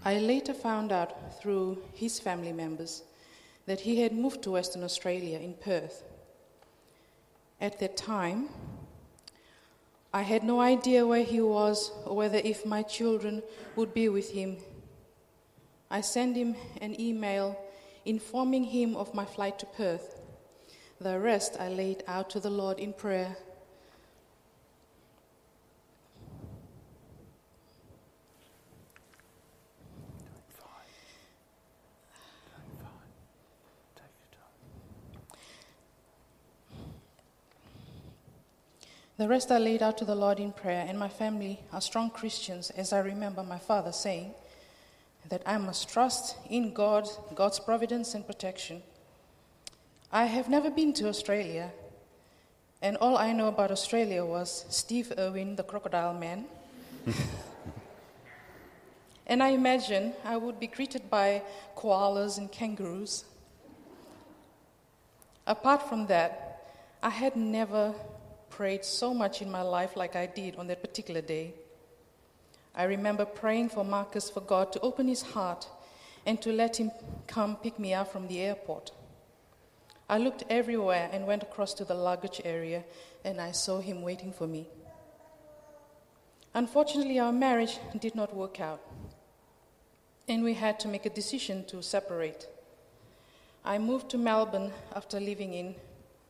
I 0.05 0.19
later 0.19 0.53
found 0.53 0.91
out 0.91 1.41
through 1.41 1.81
his 1.95 2.19
family 2.19 2.53
members 2.53 3.01
that 3.65 3.79
he 3.79 4.01
had 4.01 4.13
moved 4.13 4.43
to 4.43 4.51
Western 4.51 4.83
Australia 4.83 5.39
in 5.39 5.55
Perth. 5.55 6.03
At 7.59 7.79
that 7.79 7.97
time, 7.97 8.49
I 10.11 10.23
had 10.23 10.43
no 10.43 10.59
idea 10.59 11.05
where 11.05 11.23
he 11.23 11.39
was 11.39 11.91
or 12.05 12.15
whether 12.15 12.39
if 12.43 12.65
my 12.65 12.81
children 12.81 13.43
would 13.75 13.93
be 13.93 14.09
with 14.09 14.31
him. 14.31 14.57
I 15.91 16.01
sent 16.01 16.35
him 16.35 16.55
an 16.81 16.99
email 16.99 17.55
informing 18.05 18.63
him 18.63 18.95
of 18.95 19.13
my 19.13 19.25
flight 19.25 19.59
to 19.59 19.67
Perth. 19.67 20.19
The 20.99 21.19
rest 21.19 21.57
I 21.59 21.69
laid 21.69 22.03
out 22.07 22.29
to 22.31 22.39
the 22.39 22.49
Lord 22.49 22.79
in 22.79 22.93
prayer. 22.93 23.37
Take 33.95 34.11
your 34.19 34.31
time. 34.31 34.49
The 39.19 39.27
rest 39.27 39.51
I 39.51 39.57
laid 39.57 39.83
out 39.83 39.97
to 39.97 40.05
the 40.05 40.15
Lord 40.15 40.39
in 40.39 40.53
prayer, 40.53 40.85
and 40.87 40.97
my 40.97 41.09
family 41.09 41.59
are 41.73 41.81
strong 41.81 42.09
Christians, 42.09 42.69
as 42.69 42.93
I 42.93 42.99
remember 42.99 43.43
my 43.43 43.57
father 43.57 43.91
saying 43.91 44.33
that 45.27 45.41
I 45.45 45.57
must 45.57 45.89
trust 45.89 46.37
in 46.49 46.73
God, 46.73 47.05
God's 47.35 47.59
providence 47.59 48.15
and 48.15 48.25
protection. 48.25 48.81
I 50.09 50.23
have 50.23 50.47
never 50.47 50.69
been 50.69 50.93
to 50.93 51.09
Australia, 51.09 51.69
and 52.81 52.95
all 52.95 53.17
I 53.17 53.33
know 53.33 53.49
about 53.49 53.71
Australia 53.71 54.23
was 54.23 54.63
Steve 54.69 55.11
Irwin, 55.19 55.57
the 55.57 55.63
crocodile 55.63 56.13
man. 56.13 56.45
and 59.27 59.43
I 59.43 59.49
imagine 59.49 60.13
I 60.23 60.37
would 60.37 60.61
be 60.61 60.67
greeted 60.67 61.09
by 61.09 61.41
koalas 61.75 62.37
and 62.37 62.49
kangaroos. 62.49 63.25
Apart 65.45 65.89
from 65.89 66.07
that, 66.07 66.71
I 67.03 67.09
had 67.09 67.35
never 67.35 67.93
prayed 68.49 68.83
so 68.83 69.13
much 69.13 69.41
in 69.41 69.51
my 69.51 69.61
life 69.61 69.95
like 69.95 70.15
I 70.15 70.25
did 70.25 70.55
on 70.55 70.67
that 70.67 70.81
particular 70.81 71.21
day. 71.21 71.53
I 72.75 72.83
remember 72.83 73.25
praying 73.25 73.69
for 73.69 73.83
Marcus 73.83 74.29
for 74.29 74.41
God 74.41 74.71
to 74.73 74.79
open 74.81 75.07
his 75.07 75.21
heart 75.21 75.67
and 76.25 76.41
to 76.41 76.51
let 76.51 76.77
him 76.77 76.91
come 77.27 77.55
pick 77.55 77.79
me 77.79 77.93
up 77.93 78.11
from 78.11 78.27
the 78.27 78.39
airport. 78.39 78.91
I 80.07 80.17
looked 80.17 80.43
everywhere 80.49 81.09
and 81.11 81.27
went 81.27 81.43
across 81.43 81.73
to 81.75 81.85
the 81.85 81.93
luggage 81.93 82.41
area 82.43 82.83
and 83.23 83.39
I 83.39 83.51
saw 83.51 83.79
him 83.79 84.01
waiting 84.01 84.33
for 84.33 84.47
me. 84.47 84.67
Unfortunately, 86.53 87.19
our 87.19 87.31
marriage 87.31 87.77
did 87.99 88.15
not 88.15 88.35
work 88.35 88.59
out 88.59 88.81
and 90.27 90.43
we 90.43 90.53
had 90.53 90.79
to 90.79 90.87
make 90.87 91.05
a 91.05 91.09
decision 91.09 91.65
to 91.65 91.81
separate. 91.81 92.47
I 93.65 93.77
moved 93.77 94.09
to 94.11 94.17
Melbourne 94.17 94.71
after 94.95 95.19
living 95.19 95.53
in 95.53 95.75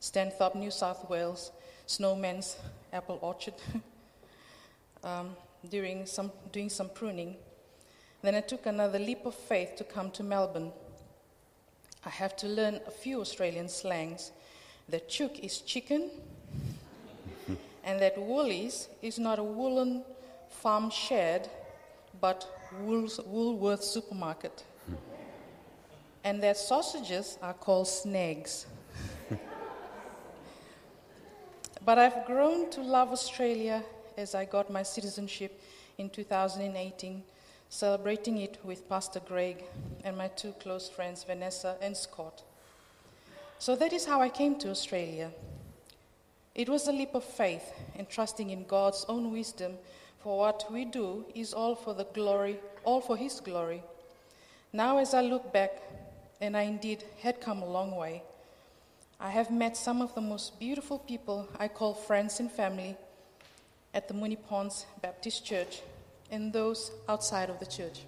Stanthorpe, 0.02 0.56
New 0.56 0.72
South 0.72 1.10
Wales, 1.10 1.52
Snowman's 1.90 2.56
apple 2.94 3.18
orchard, 3.20 3.56
um, 5.04 5.36
during 5.68 6.06
some, 6.06 6.32
doing 6.52 6.70
some 6.70 6.88
pruning. 6.88 7.36
Then 8.22 8.36
I 8.36 8.42
took 8.42 8.68
another 8.68 9.00
leap 9.00 9.26
of 9.26 9.34
faith 9.34 9.76
to 9.78 9.84
come 9.84 10.12
to 10.12 10.22
Melbourne. 10.22 10.72
I 12.06 12.10
have 12.10 12.36
to 12.38 12.48
learn 12.48 12.80
a 12.86 12.92
few 12.92 13.22
Australian 13.22 13.68
slangs. 13.68 14.32
That 14.88 15.10
chook 15.10 15.40
is 15.40 15.62
chicken, 15.62 16.12
and 17.84 18.00
that 18.00 18.22
Woolies 18.22 18.88
is 19.02 19.18
not 19.18 19.40
a 19.40 19.44
woolen 19.44 20.04
farm 20.48 20.92
shed, 20.92 21.50
but 22.22 22.48
Wool's, 22.84 23.20
Woolworth 23.26 23.84
supermarket. 23.84 24.64
and 26.24 26.44
that 26.44 26.58
sausages 26.58 27.40
are 27.42 27.54
called 27.56 27.88
snags. 27.88 28.68
But 31.90 31.98
I've 31.98 32.24
grown 32.28 32.70
to 32.70 32.82
love 32.82 33.12
Australia 33.12 33.84
as 34.16 34.36
I 34.36 34.46
got 34.46 34.70
my 34.70 34.84
citizenship 34.84 35.60
in 35.98 36.08
2018, 36.12 37.24
celebrating 37.68 38.38
it 38.38 38.60
with 38.64 38.88
Pastor 38.88 39.20
Greg 39.28 39.64
and 40.04 40.16
my 40.16 40.28
two 40.28 40.52
close 40.60 40.88
friends, 40.88 41.24
Vanessa 41.24 41.78
and 41.82 41.98
Scott. 41.98 42.44
So 43.58 43.76
that 43.76 43.92
is 43.92 44.06
how 44.06 44.22
I 44.22 44.30
came 44.30 44.60
to 44.60 44.70
Australia. 44.70 45.32
It 46.54 46.70
was 46.70 46.88
a 46.88 46.92
leap 46.92 47.16
of 47.16 47.24
faith 47.24 47.74
and 47.96 48.08
trusting 48.08 48.52
in 48.52 48.66
God's 48.66 49.04
own 49.10 49.32
wisdom, 49.32 49.74
for 50.20 50.38
what 50.38 50.72
we 50.72 50.86
do 50.86 51.26
is 51.34 51.56
all 51.56 51.74
for 51.74 51.96
the 51.96 52.06
glory, 52.14 52.60
all 52.84 53.02
for 53.02 53.18
His 53.18 53.40
glory. 53.40 53.82
Now, 54.72 55.00
as 55.00 55.16
I 55.16 55.22
look 55.22 55.52
back, 55.52 55.82
and 56.40 56.56
I 56.56 56.62
indeed 56.62 57.04
had 57.24 57.42
come 57.42 57.64
a 57.64 57.68
long 57.68 57.96
way, 57.96 58.22
I 59.22 59.32
have 59.32 59.52
met 59.52 59.76
some 59.76 60.02
of 60.02 60.16
the 60.16 60.22
most 60.22 60.58
beautiful 60.62 60.98
people 60.98 61.50
I 61.60 61.68
call 61.68 61.94
friends 61.94 62.40
and 62.40 62.50
family 62.50 62.96
at 63.94 64.08
the 64.08 64.14
Moonee 64.14 64.38
Ponds 64.48 64.86
Baptist 65.02 65.46
Church 65.46 65.82
and 66.32 66.54
those 66.54 66.92
outside 67.10 67.50
of 67.50 67.60
the 67.60 67.66
church. 67.66 68.00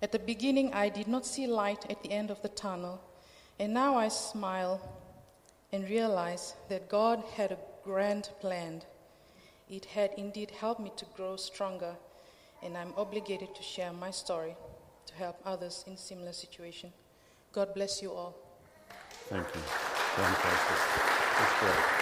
At 0.00 0.12
the 0.12 0.20
beginning, 0.20 0.72
I 0.72 0.88
did 0.88 1.08
not 1.08 1.26
see 1.26 1.48
light 1.48 1.84
at 1.90 2.00
the 2.04 2.12
end 2.12 2.30
of 2.30 2.40
the 2.42 2.48
tunnel, 2.48 3.00
and 3.58 3.74
now 3.74 3.96
I 3.96 4.06
smile 4.06 4.80
and 5.72 5.90
realize 5.90 6.54
that 6.68 6.88
God 6.88 7.24
had 7.34 7.50
a 7.50 7.58
grand 7.82 8.30
plan. 8.40 8.82
It 9.68 9.84
had 9.84 10.12
indeed 10.16 10.52
helped 10.52 10.80
me 10.80 10.92
to 10.96 11.04
grow 11.16 11.34
stronger, 11.34 11.96
and 12.62 12.78
I'm 12.78 12.94
obligated 12.96 13.52
to 13.56 13.62
share 13.64 13.92
my 13.92 14.12
story 14.12 14.54
to 15.06 15.14
help 15.14 15.40
others 15.44 15.84
in 15.88 15.96
similar 15.96 16.32
situation. 16.32 16.92
God 17.52 17.74
bless 17.74 18.00
you 18.00 18.12
all. 18.12 18.36
Thank 19.28 19.46
you. 19.54 19.60
Fantastic. 19.60 20.76
That's 21.38 21.58
great. 21.60 22.00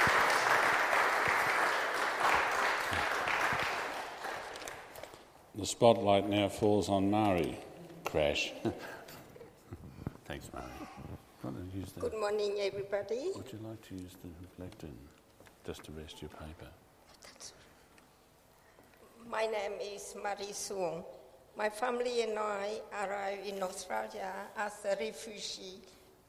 The 5.55 5.67
spotlight 5.67 6.29
now 6.29 6.49
falls 6.49 6.89
on 6.89 7.11
Mari. 7.11 7.59
Crash. 8.05 8.53
Thanks, 10.27 10.51
Mari. 10.53 10.67
Want 11.43 11.73
to 11.73 11.79
use 11.79 11.93
that? 11.93 12.01
Good 12.01 12.21
morning, 12.21 12.57
everybody. 12.61 13.33
Would 13.35 13.53
you 13.53 13.59
like 13.67 13.81
to 13.89 13.95
use 13.95 14.17
the 14.23 14.63
lectern 14.63 14.97
just 15.67 15.83
to 15.85 15.93
rest 15.93 16.21
your 16.21 16.31
paper? 16.31 16.71
My 19.31 19.47
name 19.47 19.73
is 19.81 20.15
Marie 20.23 20.53
Suong. 20.53 21.05
My 21.59 21.69
family 21.69 22.23
and 22.23 22.39
I 22.39 22.81
arrived 23.03 23.45
in 23.45 23.61
Australia 23.65 24.33
as 24.57 24.75
a 24.85 24.95
refugee 24.95 25.81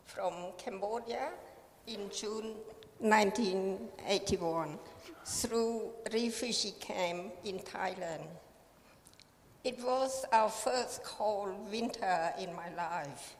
from 0.05 0.33
Cambodia 0.57 1.29
in 1.85 2.09
June 2.09 2.55
1981 2.97 4.79
through 5.23 5.91
refugee 6.11 6.73
camp 6.79 7.31
in 7.45 7.59
Thailand. 7.59 8.25
It 9.63 9.77
was 9.83 10.25
our 10.31 10.49
first 10.49 11.03
cold 11.03 11.71
winter 11.71 12.33
in 12.39 12.49
my 12.55 12.73
life. 12.75 13.35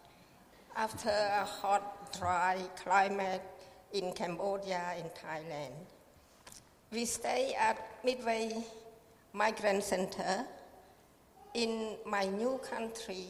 after 0.76 1.10
a 1.10 1.44
hot, 1.44 2.14
dry 2.20 2.58
climate 2.84 3.42
in 3.94 4.14
Cambodia 4.14 4.94
and 4.96 5.10
Thailand. 5.16 5.74
We 6.92 7.06
stay 7.06 7.56
at 7.60 7.78
Midway 8.06 8.64
Migrant 9.34 9.84
Center. 9.84 10.46
In 11.56 11.96
my 12.06 12.26
new 12.26 12.60
country, 12.60 13.26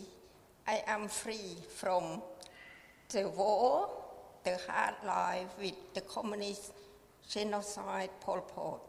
I 0.68 0.84
am 0.88 1.08
free 1.08 1.56
from 1.74 2.22
the 3.08 3.30
war, 3.30 3.90
the 4.44 4.60
hard 4.68 4.96
life 5.06 5.48
with 5.58 5.94
the 5.94 6.02
communist 6.02 6.74
genocide 7.30 8.10
Pol 8.20 8.42
Pot, 8.42 8.82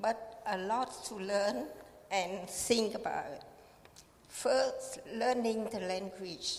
but 0.00 0.42
a 0.46 0.58
lot 0.58 0.92
to 1.06 1.14
learn 1.14 1.66
and 2.10 2.48
think 2.50 2.94
about. 2.94 3.44
First, 4.28 4.98
learning 5.14 5.68
the 5.72 5.80
language, 5.80 6.58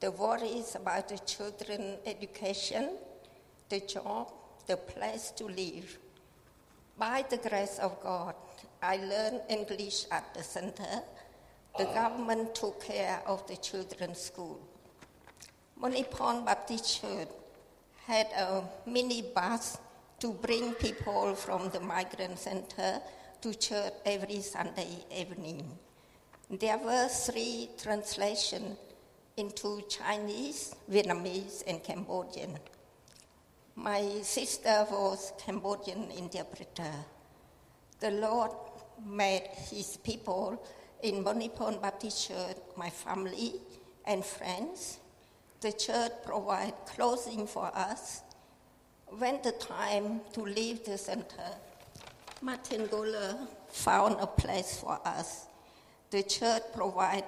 the 0.00 0.10
worries 0.10 0.74
about 0.74 1.08
the 1.08 1.18
children 1.18 1.98
education, 2.04 2.90
the 3.68 3.80
job, 3.80 4.32
the 4.66 4.76
place 4.76 5.30
to 5.36 5.44
live. 5.44 5.96
By 6.98 7.24
the 7.30 7.36
grace 7.36 7.78
of 7.78 8.02
God, 8.02 8.34
I 8.82 8.96
learned 8.96 9.42
English 9.48 10.06
at 10.10 10.34
the 10.34 10.42
center. 10.42 11.02
The 11.78 11.84
government 11.84 12.54
took 12.54 12.82
care 12.82 13.22
of 13.26 13.46
the 13.46 13.56
children's 13.56 14.18
school. 14.18 14.60
Moonee 15.78 16.10
Ponds 16.10 16.46
Baptist 16.46 17.00
Church 17.00 17.28
had 18.06 18.28
a 18.28 18.62
mini 18.86 19.20
bus 19.20 19.76
to 20.20 20.32
bring 20.32 20.72
people 20.72 21.34
from 21.34 21.68
the 21.68 21.80
migrant 21.80 22.38
center 22.38 23.02
to 23.42 23.54
church 23.54 23.92
every 24.06 24.40
Sunday 24.40 25.04
evening. 25.14 25.70
There 26.48 26.78
were 26.78 27.08
three 27.08 27.68
translations 27.76 28.78
into 29.36 29.82
Chinese, 29.90 30.74
Vietnamese, 30.90 31.62
and 31.66 31.84
Cambodian. 31.84 32.58
My 33.74 34.22
sister 34.22 34.86
was 34.90 35.34
Cambodian 35.38 36.10
interpreter. 36.12 36.94
The 38.00 38.12
Lord 38.12 38.52
made 39.04 39.48
his 39.68 39.98
people 39.98 40.64
in 41.06 41.22
Moonee 41.22 41.54
Ponds 41.54 41.78
Baptist 41.78 42.26
Church, 42.26 42.56
my 42.76 42.90
family 42.90 43.54
and 44.06 44.24
friends. 44.24 44.98
The 45.60 45.70
church 45.70 46.10
provided 46.24 46.74
clothing 46.84 47.46
for 47.46 47.70
us. 47.76 48.22
When 49.06 49.40
the 49.44 49.52
time 49.52 50.22
to 50.32 50.40
leave 50.40 50.84
the 50.84 50.98
center, 50.98 51.50
Martin 52.42 52.88
Goller 52.88 53.38
found 53.68 54.16
a 54.18 54.26
place 54.26 54.80
for 54.80 54.98
us. 55.04 55.46
The 56.10 56.24
church 56.24 56.62
provided 56.74 57.24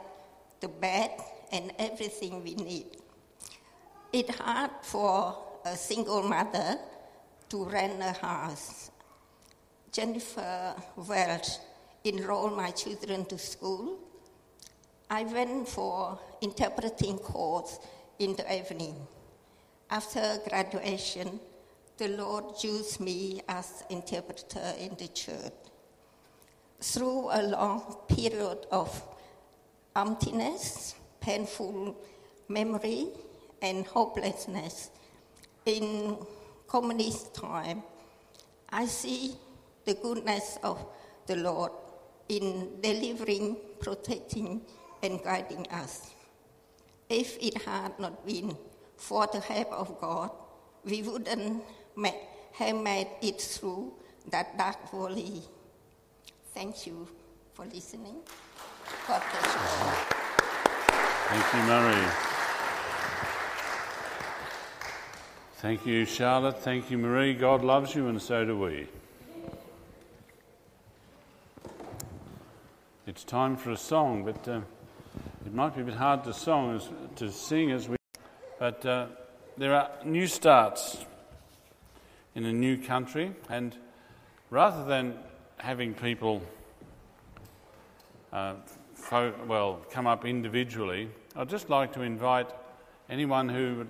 the 0.58 0.68
bed 0.68 1.12
and 1.52 1.72
everything 1.78 2.42
we 2.42 2.56
need. 2.56 2.96
It's 4.12 4.36
hard 4.38 4.72
for 4.82 5.38
a 5.64 5.76
single 5.76 6.24
mother 6.24 6.78
to 7.50 7.64
rent 7.64 8.02
a 8.02 8.12
house. 8.12 8.90
Jennifer 9.92 10.74
Welch 10.96 11.58
enrolled 12.04 12.56
my 12.56 12.70
children 12.70 13.24
to 13.26 13.38
school. 13.38 13.98
I 15.10 15.22
went 15.24 15.68
for 15.68 16.18
interpreting 16.40 17.18
course 17.18 17.78
in 18.18 18.36
the 18.36 18.54
evening. 18.54 18.94
After 19.90 20.38
graduation, 20.48 21.40
the 21.96 22.08
Lord 22.08 22.62
used 22.62 23.00
me 23.00 23.42
as 23.48 23.84
interpreter 23.90 24.74
in 24.78 24.94
the 24.96 25.08
church. 25.08 25.52
Through 26.80 27.30
a 27.32 27.42
long 27.42 27.96
period 28.06 28.66
of 28.70 29.02
emptiness, 29.96 30.94
painful 31.20 31.96
memory, 32.48 33.08
and 33.60 33.84
hopelessness 33.86 34.90
in 35.64 36.16
communist 36.66 37.34
time, 37.34 37.82
I 38.70 38.86
see 38.86 39.34
the 39.84 39.94
goodness 39.94 40.58
of 40.62 40.84
the 41.26 41.36
Lord 41.36 41.72
in 42.28 42.80
delivering, 42.80 43.56
protecting, 43.80 44.60
and 45.02 45.22
guiding 45.22 45.66
us. 45.68 46.10
If 47.08 47.38
it 47.40 47.62
had 47.62 47.98
not 47.98 48.26
been 48.26 48.56
for 48.96 49.26
the 49.26 49.40
help 49.40 49.72
of 49.72 50.00
God, 50.00 50.30
we 50.84 51.02
wouldn't 51.02 51.62
have 52.52 52.76
made 52.76 53.08
it 53.22 53.40
through 53.40 53.92
that 54.30 54.58
dark 54.58 54.90
valley. 54.90 55.42
Thank 56.54 56.86
you 56.86 57.08
for 57.54 57.64
listening. 57.66 58.16
God 59.06 59.22
bless 59.30 59.54
you. 59.54 59.60
Thank 61.28 61.54
you, 61.54 61.62
Murray. 61.68 62.08
Thank 65.56 65.86
you, 65.86 66.04
Charlotte. 66.04 66.60
Thank 66.60 66.90
you, 66.90 66.98
Marie. 66.98 67.34
God 67.34 67.64
loves 67.64 67.94
you, 67.94 68.08
and 68.08 68.20
so 68.20 68.44
do 68.44 68.58
we. 68.58 68.86
It's 73.18 73.24
time 73.24 73.56
for 73.56 73.72
a 73.72 73.76
song, 73.76 74.24
but 74.24 74.46
uh, 74.46 74.60
it 75.44 75.52
might 75.52 75.74
be 75.74 75.80
a 75.80 75.84
bit 75.84 75.96
hard 75.96 76.22
to 76.22 76.32
song 76.32 76.76
as, 76.76 76.88
to 77.16 77.32
sing 77.32 77.72
as 77.72 77.88
we. 77.88 77.96
But 78.60 78.86
uh, 78.86 79.06
there 79.56 79.74
are 79.74 79.90
new 80.04 80.28
starts 80.28 81.04
in 82.36 82.44
a 82.44 82.52
new 82.52 82.76
country, 82.76 83.32
and 83.48 83.74
rather 84.50 84.84
than 84.84 85.18
having 85.56 85.94
people, 85.94 86.42
uh, 88.32 88.54
fo- 88.94 89.34
well, 89.48 89.80
come 89.90 90.06
up 90.06 90.24
individually, 90.24 91.10
I'd 91.34 91.48
just 91.48 91.68
like 91.68 91.94
to 91.94 92.02
invite 92.02 92.46
anyone 93.10 93.48
who 93.48 93.84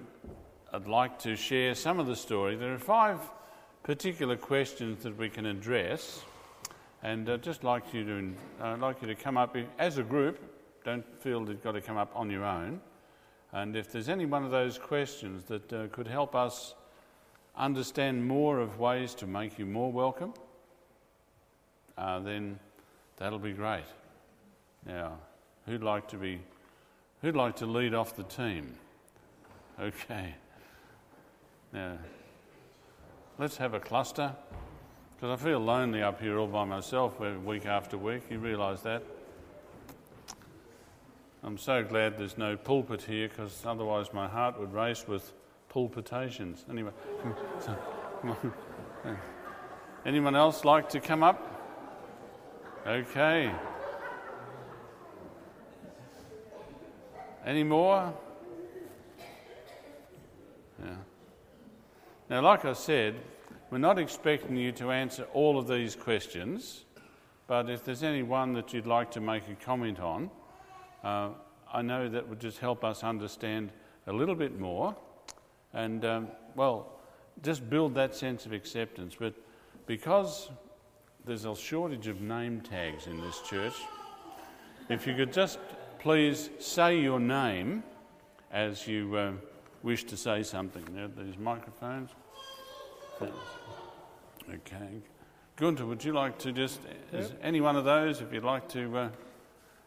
would 0.73 0.89
like 0.89 1.19
to 1.19 1.37
share 1.37 1.75
some 1.75 2.01
of 2.01 2.07
the 2.07 2.17
story. 2.17 2.57
There 2.57 2.73
are 2.73 2.79
five 2.79 3.19
particular 3.83 4.39
questions 4.39 5.03
that 5.03 5.19
we 5.19 5.29
can 5.29 5.45
address. 5.45 6.25
And 7.03 7.29
I'd 7.31 7.43
just 7.43 7.63
like 7.63 7.95
you 7.95 8.05
to, 8.05 8.33
uh, 8.61 8.77
like 8.79 9.01
you 9.01 9.09
to 9.09 9.15
come 9.15 9.37
up 9.37 9.57
as 9.79 9.99
a 9.99 10.03
group. 10.03 10.39
Don't 10.85 11.05
feel 11.21 11.45
that 11.45 11.53
you've 11.53 11.63
got 11.63 11.73
to 11.73 11.81
come 11.81 11.97
up 11.97 12.11
on 12.15 12.31
your 12.31 12.45
own. 12.45 12.81
And 13.53 13.77
if 13.77 13.93
there's 13.93 14.09
any 14.09 14.27
one 14.27 14.45
of 14.45 14.51
those 14.51 14.79
questions 14.79 15.45
that 15.45 15.73
uh, 15.73 15.87
could 15.89 16.07
help 16.07 16.35
us 16.35 16.75
understand 17.57 18.27
more 18.27 18.59
of 18.61 18.79
ways 18.79 19.15
to 19.15 19.27
make 19.27 19.59
you 19.59 19.67
more 19.67 19.91
welcome, 19.91 20.35
uh, 21.97 22.19
then 22.21 22.59
that'll 23.17 23.39
be 23.39 23.53
great. 23.53 23.87
Now, 24.87 25.19
who'd 25.67 25.83
like 25.83 26.09
to 26.09 26.17
be, 26.17 26.41
who'd 27.23 27.37
like 27.37 27.57
to 27.57 27.67
lead 27.67 27.95
off 27.95 28.17
the 28.17 28.23
team? 28.25 28.75
Okay. 29.81 30.35
Now, 31.73 31.99
let's 33.39 33.57
have 33.57 33.75
a 33.75 33.81
cluster. 33.81 34.35
Because 35.21 35.41
I 35.41 35.45
feel 35.45 35.59
lonely 35.59 36.01
up 36.01 36.21
here 36.21 36.39
all 36.39 36.47
by 36.47 36.65
myself 36.65 37.19
week 37.19 37.67
after 37.67 37.99
week. 37.99 38.23
You 38.31 38.39
realise 38.39 38.83
that? 38.83 39.03
I'm 41.43 41.59
so 41.59 41.83
glad 41.83 42.17
there's 42.17 42.39
no 42.39 42.57
pulpit 42.57 43.03
here 43.03 43.29
because 43.29 43.67
otherwise 43.67 44.13
my 44.13 44.29
heart 44.29 44.61
would 44.61 44.73
race 44.73 45.09
with 45.09 45.33
pulpitations. 45.71 46.65
Anyway. 46.71 46.93
Anyone 50.07 50.37
else 50.37 50.65
like 50.65 50.89
to 50.91 51.01
come 51.01 51.25
up? 51.25 51.65
Okay. 52.87 53.53
Any 57.45 57.65
more? 57.65 58.15
Yeah. 60.81 60.95
Now, 62.31 62.43
like 62.43 62.65
I 62.65 62.73
said, 62.75 63.17
we're 63.71 63.79
not 63.79 63.99
expecting 63.99 64.57
you 64.57 64.73
to 64.73 64.91
answer 64.91 65.25
all 65.35 65.59
of 65.59 65.69
these 65.69 65.95
questions, 65.95 66.85
but 67.47 67.69
if 67.69 67.85
there's 67.85 68.03
any 68.03 68.23
one 68.23 68.55
that 68.55 68.73
you'd 68.73 68.87
like 68.87 69.11
to 69.11 69.21
make 69.21 69.49
a 69.49 69.55
comment 69.55 70.01
on, 70.01 70.31
uh, 71.05 71.31
I 71.73 71.83
know 71.83 72.09
that 72.09 72.27
would 72.27 72.41
just 72.41 72.59
help 72.59 72.83
us 72.83 73.05
understand 73.05 73.73
a 74.07 74.13
little 74.13 74.35
bit 74.35 74.59
more 74.59 74.97
and, 75.75 76.05
um, 76.05 76.29
well, 76.55 76.99
just 77.43 77.69
build 77.69 77.95
that 77.95 78.15
sense 78.15 78.47
of 78.47 78.53
acceptance. 78.53 79.15
But 79.19 79.35
because 79.87 80.51
there's 81.27 81.45
a 81.45 81.55
shortage 81.55 82.07
of 82.07 82.23
name 82.23 82.63
tags 82.63 83.07
in 83.07 83.21
this 83.21 83.41
church, 83.43 83.75
if 84.89 85.07
you 85.07 85.15
could 85.15 85.33
just 85.33 85.59
please 85.99 86.49
say 86.59 86.99
your 86.99 87.21
name 87.21 87.83
as 88.51 88.87
you 88.87 89.15
uh, 89.15 89.33
wish 89.83 90.05
to 90.05 90.17
say 90.17 90.43
something. 90.43 90.85
There, 90.95 91.09
these 91.09 91.37
microphones. 91.37 92.11
Okay. 93.23 95.03
Gunter, 95.57 95.87
would 95.87 96.05
you 96.05 96.13
like 96.13 96.39
to 96.39 96.53
just, 96.53 96.81
is 97.13 97.33
any 97.43 97.61
one 97.61 97.77
of 97.77 97.85
those, 97.85 98.21
if 98.21 98.33
you'd 98.33 98.45
like 98.45 98.69
to 98.71 98.97
uh, 98.97 99.09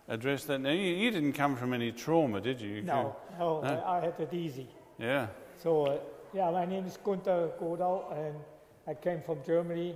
address 0.09 0.43
that? 0.45 0.59
Now, 0.59 0.71
you, 0.71 0.93
you, 0.95 1.11
didn't 1.11 1.33
come 1.33 1.55
from 1.55 1.73
any 1.73 1.91
trauma, 1.91 2.41
did 2.41 2.59
you? 2.59 2.81
No, 2.81 3.15
no, 3.39 3.61
no? 3.61 3.83
I 3.85 4.01
had 4.01 4.19
it 4.19 4.33
easy. 4.33 4.67
Yeah. 4.99 5.27
So, 5.63 5.85
uh, 5.85 5.97
yeah, 6.33 6.51
my 6.51 6.65
name 6.65 6.85
is 6.85 6.97
Gunter 6.97 7.51
Godal, 7.59 8.11
and 8.17 8.35
I 8.85 8.93
came 8.93 9.21
from 9.21 9.39
Germany. 9.45 9.95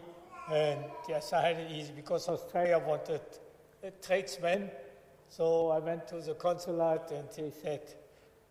And 0.52 0.86
yes, 1.10 1.34
I 1.34 1.42
had 1.42 1.58
it 1.58 1.72
easy 1.72 1.92
because 1.94 2.30
Australia 2.30 2.80
wanted 2.80 3.22
a 3.84 3.92
tradesman. 3.92 4.70
So 5.28 5.70
I 5.70 5.80
went 5.80 6.08
to 6.10 6.22
the 6.22 6.36
consulate 6.36 7.12
and 7.12 7.28
they 7.36 7.52
said, 7.52 7.82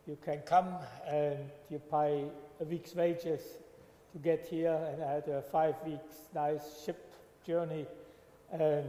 you 0.07 0.19
can 0.23 0.41
come 0.41 0.75
and 1.07 1.39
you 1.71 1.79
pay 1.79 2.25
a 2.61 2.65
week's 2.65 2.95
wages 2.95 3.41
to 4.15 4.19
get 4.19 4.47
here. 4.47 4.73
And 4.73 5.03
I 5.03 5.13
had 5.15 5.29
a 5.29 5.43
five 5.43 5.75
weeks 5.85 6.15
nice 6.35 6.83
ship 6.85 7.13
journey, 7.47 7.87
and 8.51 8.87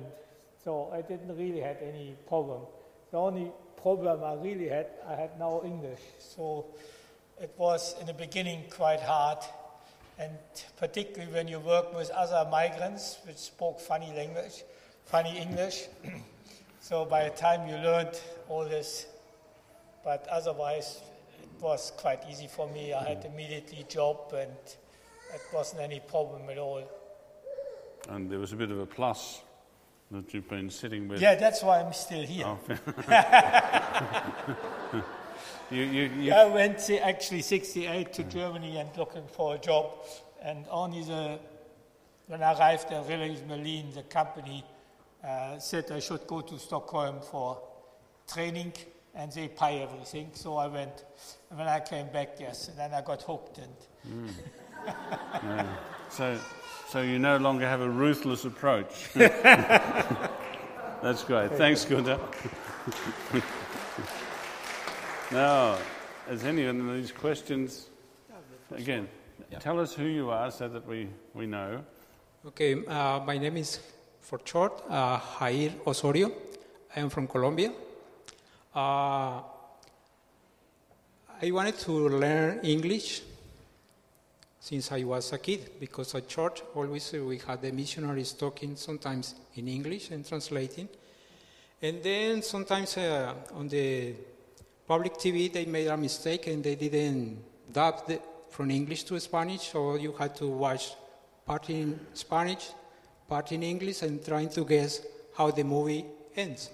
so 0.63 0.89
I 0.93 1.01
didn't 1.01 1.35
really 1.35 1.59
have 1.59 1.77
any 1.81 2.15
problem. 2.27 2.61
The 3.11 3.17
only 3.17 3.51
problem 3.81 4.23
I 4.23 4.35
really 4.35 4.69
had, 4.69 4.87
I 5.07 5.15
had 5.15 5.37
no 5.37 5.63
English. 5.65 5.99
So 6.19 6.65
it 7.41 7.51
was 7.57 7.95
in 7.99 8.07
the 8.07 8.13
beginning 8.13 8.63
quite 8.69 9.01
hard, 9.01 9.39
and 10.17 10.37
particularly 10.77 11.31
when 11.33 11.47
you 11.47 11.59
work 11.59 11.93
with 11.95 12.09
other 12.11 12.49
migrants 12.49 13.17
which 13.27 13.37
spoke 13.37 13.79
funny 13.79 14.13
language, 14.15 14.63
funny 15.05 15.37
English. 15.37 15.87
so 16.79 17.05
by 17.05 17.25
the 17.25 17.35
time 17.35 17.67
you 17.67 17.75
learned 17.75 18.19
all 18.47 18.63
this, 18.63 19.07
but 20.03 20.27
otherwise 20.29 21.01
it 21.41 21.61
was 21.61 21.91
quite 21.97 22.21
easy 22.29 22.47
for 22.47 22.69
me. 22.69 22.93
I 22.93 23.09
had 23.09 23.23
mm. 23.23 23.33
immediately 23.33 23.85
job, 23.89 24.33
and 24.33 24.51
it 25.33 25.41
wasn't 25.53 25.81
any 25.81 25.99
problem 25.99 26.49
at 26.49 26.57
all. 26.57 26.83
And 28.09 28.29
there 28.29 28.39
was 28.39 28.53
a 28.53 28.55
bit 28.55 28.71
of 28.71 28.79
a 28.79 28.85
plus 28.85 29.41
that 30.11 30.33
you've 30.33 30.49
been 30.49 30.69
sitting 30.69 31.07
with. 31.07 31.21
Yeah, 31.21 31.35
that's 31.35 31.63
why 31.63 31.81
I'm 31.81 31.93
still 31.93 32.23
here. 32.23 32.45
Oh, 32.45 32.59
you, 35.75 35.81
you, 35.81 36.03
you, 36.19 36.33
I 36.33 36.45
went 36.45 36.79
to 36.79 37.05
actually 37.05 37.41
68 37.41 38.13
to 38.13 38.23
Germany 38.23 38.77
and 38.77 38.89
looking 38.97 39.27
for 39.27 39.55
a 39.55 39.57
job, 39.57 39.91
and 40.43 40.65
only 40.69 41.03
the 41.03 41.39
when 42.27 42.41
I 42.41 42.57
arrived 42.57 42.91
at 42.91 43.07
Rillings 43.07 43.41
Berlin, 43.41 43.91
the 43.93 44.03
company 44.03 44.63
uh, 45.23 45.59
said 45.59 45.91
I 45.91 45.99
should 45.99 46.25
go 46.25 46.41
to 46.41 46.57
Stockholm 46.57 47.19
for 47.21 47.61
training, 48.27 48.73
and 49.13 49.31
they 49.31 49.47
pay 49.47 49.83
everything. 49.83 50.31
So 50.33 50.57
I 50.57 50.67
went. 50.67 51.05
And 51.49 51.59
when 51.59 51.67
I 51.67 51.79
came 51.79 52.07
back, 52.07 52.37
yes, 52.39 52.67
and 52.67 52.77
then 52.77 52.93
I 52.93 53.01
got 53.01 53.21
hooked. 53.21 53.59
And 53.59 54.29
yeah. 54.85 55.65
So, 56.09 56.37
so 56.87 57.01
you 57.01 57.19
no 57.19 57.37
longer 57.37 57.67
have 57.67 57.81
a 57.81 57.89
ruthless 57.89 58.45
approach. 58.45 59.09
That's 59.13 60.33
great. 61.23 61.51
Thanks, 61.51 61.85
Gunther. 61.85 62.19
now, 65.31 65.77
has 66.27 66.43
anyone 66.43 66.89
of 66.89 66.95
these 66.95 67.11
questions? 67.11 67.89
Again, 68.71 69.07
tell 69.59 69.79
us 69.79 69.93
who 69.93 70.05
you 70.05 70.29
are 70.29 70.51
so 70.51 70.67
that 70.67 70.87
we, 70.87 71.07
we 71.33 71.45
know. 71.45 71.83
Okay, 72.47 72.85
uh, 72.85 73.19
my 73.25 73.37
name 73.37 73.57
is, 73.57 73.79
for 74.21 74.39
short, 74.43 74.83
uh, 74.89 75.19
Jair 75.19 75.73
Osorio. 75.85 76.31
I 76.95 76.99
am 76.99 77.09
from 77.09 77.27
Colombia. 77.27 77.71
Uh, 78.73 79.41
I 81.41 81.51
wanted 81.51 81.77
to 81.79 81.91
learn 81.91 82.59
English 82.63 83.21
since 84.65 84.91
I 84.91 85.03
was 85.03 85.31
a 85.31 85.37
kid 85.37 85.79
because 85.79 86.15
at 86.15 86.27
church 86.27 86.63
always 86.73 87.13
we 87.13 87.37
had 87.37 87.61
the 87.61 87.71
missionaries 87.71 88.33
talking 88.33 88.75
sometimes 88.75 89.35
in 89.53 89.67
English 89.67 90.09
and 90.09 90.25
translating. 90.25 90.89
And 91.79 92.01
then 92.01 92.41
sometimes 92.41 92.97
uh, 92.97 93.35
on 93.53 93.67
the 93.67 94.15
public 94.87 95.13
TV 95.17 95.53
they 95.53 95.65
made 95.65 95.85
a 95.85 95.95
mistake 95.95 96.47
and 96.47 96.63
they 96.63 96.73
didn't 96.73 97.43
dub 97.71 98.07
the, 98.07 98.19
from 98.49 98.71
English 98.71 99.03
to 99.03 99.19
Spanish, 99.19 99.69
so 99.71 99.97
you 99.97 100.13
had 100.13 100.35
to 100.37 100.47
watch 100.47 100.95
part 101.45 101.69
in 101.69 101.99
Spanish, 102.15 102.71
part 103.29 103.51
in 103.51 103.61
English, 103.61 104.01
and 104.01 104.25
trying 104.25 104.49
to 104.49 104.65
guess 104.65 105.01
how 105.37 105.51
the 105.51 105.63
movie 105.63 106.05
ends. 106.35 106.71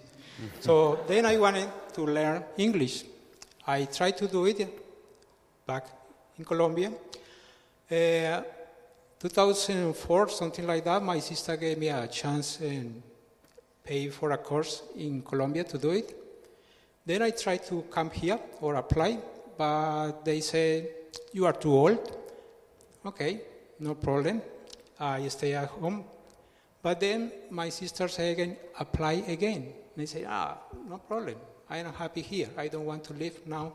so 0.62 1.04
then 1.10 1.26
I 1.26 1.36
wanted 1.36 1.68
to 1.96 2.06
learn 2.06 2.42
English. 2.58 3.04
I 3.68 3.84
tried 3.84 4.16
to 4.20 4.30
do 4.30 4.46
it 4.46 4.66
back 5.68 5.88
in 6.38 6.46
Colombia. 6.46 6.90
Uh, 7.92 8.42
2004, 9.20 10.30
something 10.30 10.66
like 10.66 10.86
that, 10.86 11.04
my 11.04 11.20
sister 11.20 11.58
gave 11.58 11.78
me 11.78 11.90
a 11.90 12.08
chance 12.08 12.62
and 12.62 13.04
paid 13.84 14.14
for 14.14 14.32
a 14.32 14.38
course 14.38 14.84
in 14.96 15.22
Colombia 15.22 15.66
to 15.66 15.78
do 15.78 15.92
it. 15.92 16.16
Then 17.06 17.22
I 17.22 17.32
tried 17.32 17.66
to 17.66 17.82
come 17.92 18.10
here 18.10 18.40
or 18.62 18.76
apply, 18.76 19.20
but 19.58 20.24
they 20.24 20.40
said, 20.40 20.88
You 21.34 21.46
are 21.46 21.54
too 21.54 21.74
old. 21.74 22.18
Okay, 23.06 23.42
no 23.80 23.96
problem. 23.96 24.42
I 24.98 25.28
stay 25.28 25.54
at 25.54 25.68
home. 25.68 26.06
But 26.82 27.02
then 27.02 27.30
my 27.50 27.68
sister 27.68 28.08
said 28.08 28.32
again, 28.32 28.56
Apply 28.80 29.24
again. 29.28 29.74
And 29.98 30.08
I 30.16 30.26
Ah, 30.30 30.58
no 30.88 30.98
problem. 30.98 31.36
I 31.70 31.80
am 31.80 31.92
happy 31.94 32.22
here. 32.22 32.48
I 32.58 32.70
don't 32.70 32.86
want 32.86 33.04
to 33.06 33.14
leave 33.14 33.46
now. 33.46 33.74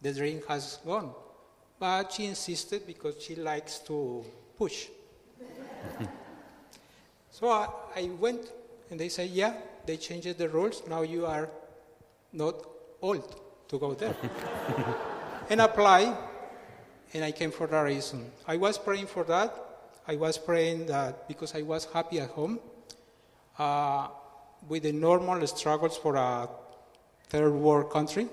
The 0.00 0.12
dream 0.12 0.42
has 0.48 0.80
gone. 0.84 1.14
But 1.82 2.12
she 2.12 2.26
insisted 2.26 2.86
because 2.86 3.20
she 3.20 3.34
likes 3.34 3.80
to 3.90 4.24
push. 4.56 4.86
so 7.32 7.48
I, 7.48 7.66
I 7.96 8.10
went 8.20 8.52
and 8.88 9.00
they 9.00 9.08
said, 9.08 9.30
Yeah, 9.30 9.54
they 9.84 9.96
changed 9.96 10.38
the 10.38 10.48
rules. 10.48 10.84
Now 10.88 11.02
you 11.02 11.26
are 11.26 11.50
not 12.32 12.54
old 13.02 13.34
to 13.66 13.78
go 13.80 13.94
there. 13.94 14.14
and 15.50 15.60
apply, 15.60 16.16
and 17.14 17.24
I 17.24 17.32
came 17.32 17.50
for 17.50 17.66
that 17.66 17.80
reason. 17.80 18.30
I 18.46 18.58
was 18.58 18.78
praying 18.78 19.08
for 19.08 19.24
that. 19.24 19.52
I 20.06 20.14
was 20.14 20.38
praying 20.38 20.86
that 20.86 21.26
because 21.26 21.52
I 21.52 21.62
was 21.62 21.86
happy 21.86 22.20
at 22.20 22.30
home, 22.30 22.60
uh, 23.58 24.06
with 24.68 24.84
the 24.84 24.92
normal 24.92 25.44
struggles 25.48 25.98
for 25.98 26.14
a 26.14 26.48
third 27.26 27.50
world 27.50 27.90
country, 27.90 28.28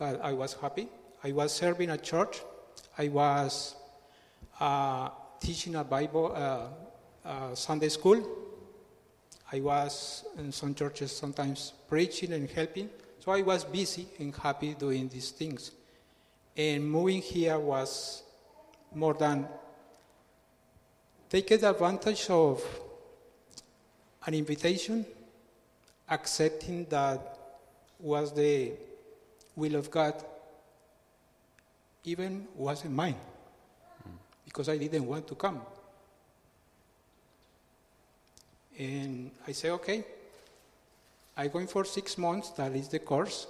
but 0.00 0.20
I 0.20 0.32
was 0.32 0.54
happy. 0.54 0.88
I 1.22 1.30
was 1.30 1.52
serving 1.52 1.90
at 1.90 2.02
church. 2.02 2.40
I 2.98 3.08
was 3.08 3.74
uh, 4.58 5.10
teaching 5.38 5.74
a 5.74 5.84
Bible 5.84 6.32
uh, 6.34 7.28
uh, 7.28 7.54
Sunday 7.54 7.90
school. 7.90 8.26
I 9.52 9.60
was 9.60 10.24
in 10.38 10.50
some 10.50 10.74
churches 10.74 11.12
sometimes 11.12 11.74
preaching 11.88 12.32
and 12.32 12.48
helping. 12.50 12.88
So 13.20 13.32
I 13.32 13.42
was 13.42 13.64
busy 13.64 14.06
and 14.18 14.34
happy 14.34 14.74
doing 14.74 15.08
these 15.08 15.30
things. 15.30 15.72
And 16.56 16.90
moving 16.90 17.20
here 17.20 17.58
was 17.58 18.22
more 18.94 19.12
than 19.12 19.46
taking 21.28 21.62
advantage 21.64 22.30
of 22.30 22.64
an 24.26 24.32
invitation, 24.32 25.04
accepting 26.08 26.86
that 26.86 27.38
was 27.98 28.32
the 28.32 28.72
will 29.54 29.74
of 29.74 29.90
God, 29.90 30.14
even 32.06 32.46
wasn't 32.56 32.94
mine, 32.94 33.16
because 34.44 34.68
I 34.68 34.78
didn't 34.78 35.06
want 35.06 35.26
to 35.28 35.34
come. 35.34 35.60
And 38.78 39.30
I 39.46 39.52
say, 39.52 39.70
okay, 39.70 40.04
I'm 41.36 41.50
going 41.50 41.66
for 41.66 41.84
six 41.84 42.16
months, 42.16 42.50
that 42.50 42.72
is 42.74 42.88
the 42.88 43.00
course. 43.00 43.46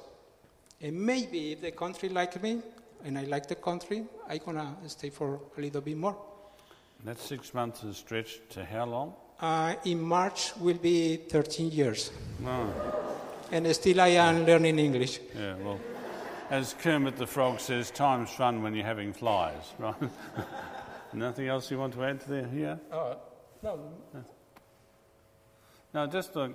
And 0.81 1.01
maybe 1.01 1.53
if 1.53 1.61
the 1.61 1.71
country 1.73 2.09
like 2.09 2.42
me, 2.42 2.62
and 3.05 3.19
I 3.19 3.25
like 3.25 3.47
the 3.47 3.57
country, 3.57 4.05
I'm 4.29 4.38
gonna 4.38 4.75
stay 4.87 5.11
for 5.11 5.38
a 5.57 5.61
little 5.61 5.81
bit 5.83 5.97
more. 5.97 6.16
That 7.05 7.19
six 7.19 7.53
months 7.53 7.85
is 7.85 7.99
stretched 7.99 8.51
to 8.51 8.64
how 8.64 8.87
long? 8.87 9.14
Uh, 9.38 9.75
in 9.85 10.01
March 10.01 10.57
will 10.57 10.79
be 10.79 11.16
13 11.16 11.71
years, 11.71 12.11
No. 12.40 12.73
and 13.53 13.66
still 13.75 14.01
I 14.01 14.09
am 14.09 14.47
learning 14.47 14.79
English. 14.79 15.21
Yeah, 15.35 15.57
well, 15.57 15.79
as 16.51 16.75
Kermit 16.75 17.17
the 17.17 17.27
Frog 17.27 17.61
says, 17.61 17.91
time's 17.91 18.31
fun 18.31 18.63
when 18.63 18.75
you're 18.75 18.85
having 18.85 19.13
flies, 19.13 19.73
right? 19.79 19.95
Nothing 21.13 21.49
else 21.49 21.71
you 21.71 21.79
want 21.79 21.95
to 21.95 22.05
add 22.05 22.21
to 22.21 22.29
there 22.29 22.49
Yeah? 22.55 22.77
Uh, 22.93 23.15
no, 23.63 23.93
Now, 25.95 26.07
just 26.07 26.37
look, 26.37 26.55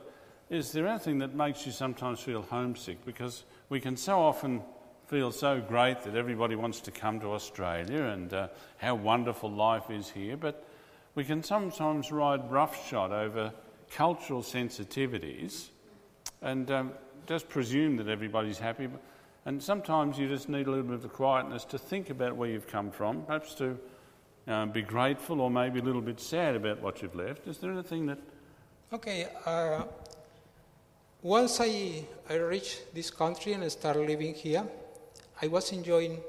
is 0.49 0.71
there 0.71 0.87
anything 0.87 1.19
that 1.19 1.33
makes 1.33 1.65
you 1.65 1.71
sometimes 1.71 2.19
feel 2.19 2.41
homesick? 2.41 3.03
Because 3.05 3.43
we 3.69 3.79
can 3.79 3.97
so 3.97 4.19
often 4.19 4.61
feel 5.07 5.31
so 5.31 5.59
great 5.59 6.01
that 6.03 6.15
everybody 6.15 6.55
wants 6.55 6.79
to 6.81 6.91
come 6.91 7.19
to 7.19 7.27
Australia 7.27 8.03
and 8.03 8.33
uh, 8.33 8.47
how 8.77 8.95
wonderful 8.95 9.51
life 9.51 9.89
is 9.89 10.09
here, 10.09 10.37
but 10.37 10.65
we 11.15 11.25
can 11.25 11.43
sometimes 11.43 12.11
ride 12.11 12.49
roughshod 12.49 13.11
over 13.11 13.51
cultural 13.91 14.41
sensitivities 14.41 15.69
and 16.41 16.71
um, 16.71 16.93
just 17.27 17.49
presume 17.49 17.97
that 17.97 18.07
everybody's 18.07 18.59
happy. 18.59 18.87
And 19.45 19.61
sometimes 19.61 20.19
you 20.19 20.27
just 20.27 20.49
need 20.49 20.67
a 20.67 20.69
little 20.69 20.85
bit 20.85 21.03
of 21.03 21.13
quietness 21.13 21.65
to 21.65 21.77
think 21.77 22.09
about 22.09 22.35
where 22.35 22.49
you've 22.49 22.67
come 22.67 22.91
from, 22.91 23.23
perhaps 23.23 23.55
to 23.55 23.77
um, 24.47 24.71
be 24.71 24.81
grateful 24.81 25.41
or 25.41 25.49
maybe 25.49 25.79
a 25.79 25.83
little 25.83 26.01
bit 26.01 26.19
sad 26.19 26.55
about 26.55 26.81
what 26.81 27.01
you've 27.01 27.15
left. 27.15 27.47
Is 27.47 27.57
there 27.57 27.71
anything 27.71 28.05
that 28.07 28.19
Okay, 28.93 29.25
uh, 29.45 29.83
once 31.21 31.61
I, 31.61 32.03
I 32.29 32.35
reached 32.35 32.93
this 32.93 33.09
country 33.09 33.53
and 33.53 33.63
I 33.63 33.69
started 33.69 34.05
living 34.05 34.33
here, 34.33 34.65
I 35.41 35.47
was 35.47 35.71
enjoying 35.71 36.19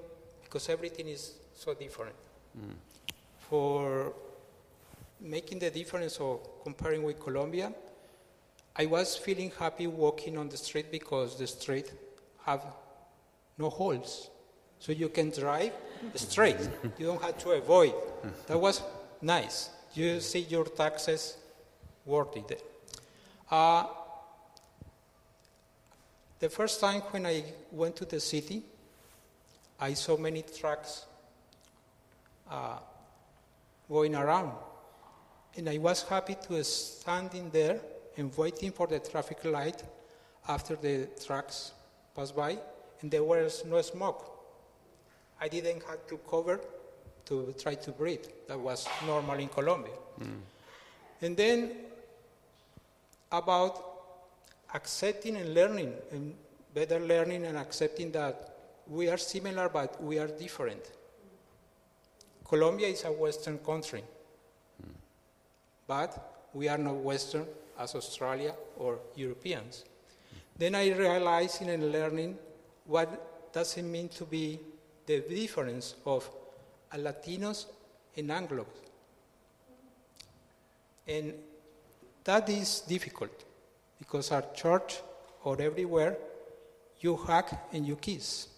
because 0.45 0.69
everything 0.69 1.09
is 1.09 1.33
so 1.57 1.75
different. 1.75 2.15
For 3.51 4.13
making 5.21 5.59
the 5.59 5.71
difference 5.71 6.19
or 6.19 6.39
comparing 6.63 7.03
with 7.03 7.19
Colombia, 7.19 7.73
I 8.77 8.87
was 8.87 9.17
feeling 9.17 9.51
happy 9.59 9.89
walking 9.89 10.39
on 10.39 10.49
the 10.49 10.57
street 10.57 10.93
because 10.93 11.37
the 11.37 11.49
street 11.49 11.93
have 12.47 12.63
no 13.63 13.71
holes. 13.71 14.29
So 14.79 14.93
you 14.93 15.09
can 15.09 15.31
drive 15.31 15.73
straight. 16.17 16.59
you 16.99 17.07
don't 17.07 17.23
have 17.23 17.39
to 17.39 17.51
avoid. 17.53 17.95
That 18.49 18.61
was 18.61 18.83
nice. 19.21 19.71
You 19.95 20.21
see 20.21 20.41
your 20.41 20.65
taxes 20.65 21.37
worth 22.05 22.37
it. 22.37 22.63
Uh, 23.51 23.85
the 26.41 26.49
first 26.49 26.81
time 26.81 27.03
when 27.13 27.27
I 27.27 27.45
went 27.71 27.95
to 27.97 28.05
the 28.05 28.19
city, 28.19 28.63
I 29.79 29.95
saw 29.95 30.17
many 30.17 30.43
trucks 30.43 31.07
uh, 32.51 32.79
going 33.89 34.17
around. 34.17 34.53
And 35.57 35.69
I 35.69 35.79
was 35.79 36.03
happy 36.03 36.37
to 36.49 36.65
stand 36.65 37.35
in 37.35 37.51
there 37.51 37.79
and 38.17 38.37
waiting 38.37 38.73
for 38.73 38.87
the 38.87 38.99
traffic 38.99 39.45
light 39.45 39.83
after 40.49 40.75
the 40.77 41.09
trucks 41.25 41.73
passed 42.17 42.35
by, 42.35 42.59
and 43.03 43.11
there 43.11 43.25
was 43.25 43.65
no 43.65 43.83
smoke. 43.83 44.31
I 45.41 45.49
didn't 45.49 45.83
have 45.83 46.07
to 46.07 46.19
cover 46.31 46.61
to 47.27 47.55
try 47.61 47.75
to 47.75 47.91
breathe. 47.91 48.27
That 48.49 48.59
was 48.59 48.89
normal 49.07 49.39
in 49.39 49.49
Colombia. 49.49 49.95
Mm. 50.21 50.39
And 51.21 51.37
then 51.37 51.71
about 53.31 53.85
accepting 54.75 55.37
and 55.37 55.53
learning, 55.55 55.93
and 56.13 56.35
better 56.75 57.01
learning 57.01 57.45
and 57.45 57.59
accepting 57.59 58.13
that 58.13 58.57
we 58.87 59.09
are 59.09 59.19
similar 59.19 59.69
but 59.69 60.03
we 60.03 60.19
are 60.19 60.29
different. 60.29 60.91
Colombia 62.45 62.89
is 62.89 63.05
a 63.05 63.13
Western 63.13 63.59
country, 63.59 64.05
mm. 64.81 64.91
but 65.87 66.49
we 66.55 66.69
are 66.69 66.79
not 66.79 66.95
Western 66.97 67.47
as 67.79 67.95
Australia 67.95 68.55
or 68.77 68.99
Europeans. 69.17 69.85
Mm. 69.85 70.39
Then 70.59 70.75
I 70.75 70.93
realized 70.93 71.63
in 71.63 71.91
learning 71.91 72.37
what 72.93 73.53
does 73.55 73.79
it 73.79 73.85
mean 73.85 74.09
to 74.11 74.25
be 74.27 74.61
the 75.07 75.21
difference 75.21 75.95
of 76.05 76.29
a 76.93 76.99
Latinos 76.99 77.65
and 78.19 78.29
Anglos. 78.29 78.67
And 81.09 81.33
that 82.25 82.49
is 82.51 82.81
difficult 82.81 83.45
because 83.99 84.31
our 84.31 84.45
church 84.55 85.01
or 85.45 85.61
everywhere 85.61 86.19
you 87.01 87.17
hug 87.17 87.47
and 87.73 87.87
you 87.87 87.97
kiss. 87.97 88.49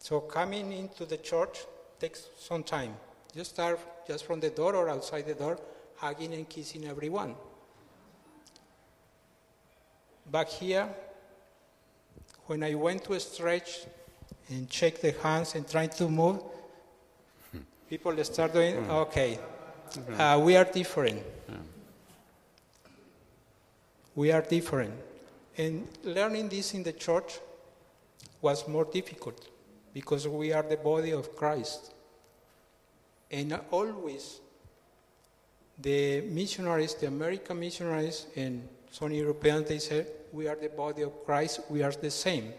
So 0.00 0.20
coming 0.20 0.72
into 0.72 1.04
the 1.04 1.18
church 1.18 1.66
takes 2.00 2.28
some 2.38 2.62
time. 2.62 2.96
You 3.34 3.44
start 3.44 3.78
just 4.08 4.24
from 4.24 4.40
the 4.40 4.48
door 4.50 4.74
or 4.74 4.88
outside 4.88 5.26
the 5.26 5.34
door, 5.34 5.58
hugging 5.96 6.32
and 6.32 6.48
kissing 6.48 6.86
everyone. 6.86 7.34
Back 10.30 10.48
here, 10.48 10.88
when 12.46 12.62
I 12.62 12.74
went 12.74 13.04
to 13.04 13.18
stretch 13.20 13.80
and 14.48 14.68
check 14.70 15.00
the 15.00 15.12
hands 15.22 15.54
and 15.54 15.68
trying 15.68 15.90
to 15.90 16.08
move, 16.08 16.40
people 17.90 18.24
start 18.24 18.52
doing, 18.52 18.76
mm. 18.76 18.88
okay, 18.88 19.38
mm-hmm. 19.90 20.20
uh, 20.20 20.38
we 20.38 20.56
are 20.56 20.64
different. 20.64 21.22
Mm. 21.50 21.56
We 24.14 24.32
are 24.32 24.42
different. 24.42 24.94
And 25.58 25.88
learning 26.04 26.48
this 26.48 26.74
in 26.74 26.82
the 26.82 26.92
church 26.92 27.38
was 28.40 28.66
more 28.68 28.84
difficult 28.84 29.48
because 29.92 30.28
we 30.28 30.52
are 30.52 30.62
the 30.62 30.76
body 30.76 31.12
of 31.12 31.34
Christ. 31.34 31.92
And 33.30 33.58
always, 33.70 34.40
the 35.78 36.20
missionaries, 36.20 36.94
the 36.94 37.08
American 37.08 37.58
missionaries, 37.58 38.26
and 38.36 38.68
some 38.90 39.12
Europeans, 39.12 39.68
they 39.68 39.78
said, 39.78 40.06
we 40.36 40.46
are 40.46 40.54
the 40.54 40.68
body 40.68 41.02
of 41.02 41.24
Christ, 41.24 41.60
we 41.70 41.82
are 41.82 41.90
the 41.90 42.10
same. 42.10 42.52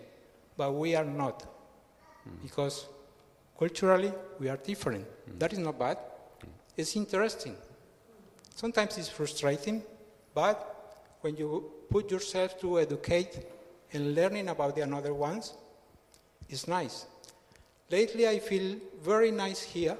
But 0.57 0.73
we 0.73 0.95
are 0.95 1.05
not. 1.05 1.43
Mm. 1.43 2.41
Because 2.41 2.87
culturally, 3.57 4.11
we 4.39 4.49
are 4.49 4.57
different. 4.57 5.05
Mm. 5.05 5.39
That 5.39 5.53
is 5.53 5.59
not 5.59 5.77
bad. 5.77 5.97
Mm. 5.97 6.49
It's 6.75 6.95
interesting. 6.95 7.55
Sometimes 8.55 8.97
it's 8.97 9.09
frustrating, 9.09 9.83
but 10.33 10.57
when 11.21 11.37
you 11.37 11.71
put 11.91 12.09
yourself 12.09 12.59
to 12.61 12.79
educate 12.79 13.45
and 13.93 14.15
learning 14.15 14.49
about 14.49 14.75
the 14.75 14.81
another 14.81 15.13
ones, 15.13 15.53
it's 16.49 16.67
nice. 16.67 17.05
Lately, 17.91 18.27
I 18.27 18.39
feel 18.39 18.77
very 19.03 19.29
nice 19.29 19.61
here 19.61 19.95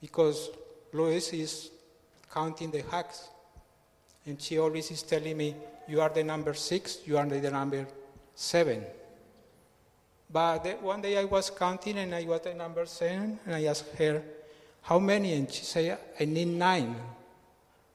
because 0.00 0.48
Lois 0.94 1.32
is 1.34 1.70
counting 2.32 2.70
the 2.70 2.82
hacks. 2.90 3.28
And 4.24 4.40
she 4.40 4.58
always 4.58 4.90
is 4.90 5.02
telling 5.02 5.36
me, 5.36 5.54
You 5.92 6.00
are 6.00 6.08
the 6.08 6.24
number 6.24 6.54
six, 6.54 7.00
you 7.04 7.18
are 7.18 7.26
the 7.26 7.50
number 7.50 7.86
seven. 8.34 8.82
But 10.32 10.80
one 10.82 11.02
day 11.02 11.18
I 11.18 11.24
was 11.24 11.50
counting 11.50 11.98
and 11.98 12.14
I 12.14 12.24
was 12.24 12.40
the 12.40 12.54
number 12.54 12.86
seven, 12.86 13.38
and 13.44 13.54
I 13.54 13.64
asked 13.64 13.94
her, 13.98 14.22
How 14.80 14.98
many? 14.98 15.34
And 15.34 15.52
she 15.52 15.66
said, 15.66 15.98
I 16.18 16.24
need 16.24 16.48
nine. 16.48 16.96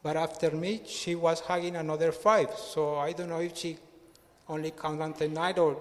But 0.04 0.16
after 0.16 0.52
me, 0.52 0.82
she 0.86 1.16
was 1.16 1.40
hugging 1.40 1.76
another 1.76 2.12
five. 2.12 2.52
So 2.56 2.98
I 2.98 3.14
don't 3.14 3.30
know 3.30 3.42
if 3.42 3.58
she 3.58 3.76
only 4.48 4.70
counted 4.80 5.34
nine 5.34 5.58
or 5.58 5.78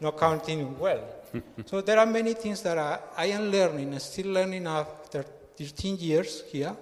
not 0.00 0.18
counting 0.18 0.76
well. 0.80 1.04
so 1.64 1.80
there 1.80 2.00
are 2.00 2.06
many 2.06 2.34
things 2.34 2.60
that 2.62 2.76
I, 2.76 2.98
I 3.16 3.26
am 3.26 3.52
learning, 3.52 3.92
and 3.92 4.02
still 4.02 4.32
learning 4.32 4.66
after 4.66 5.22
13 5.22 5.96
years 5.98 6.42
here, 6.50 6.76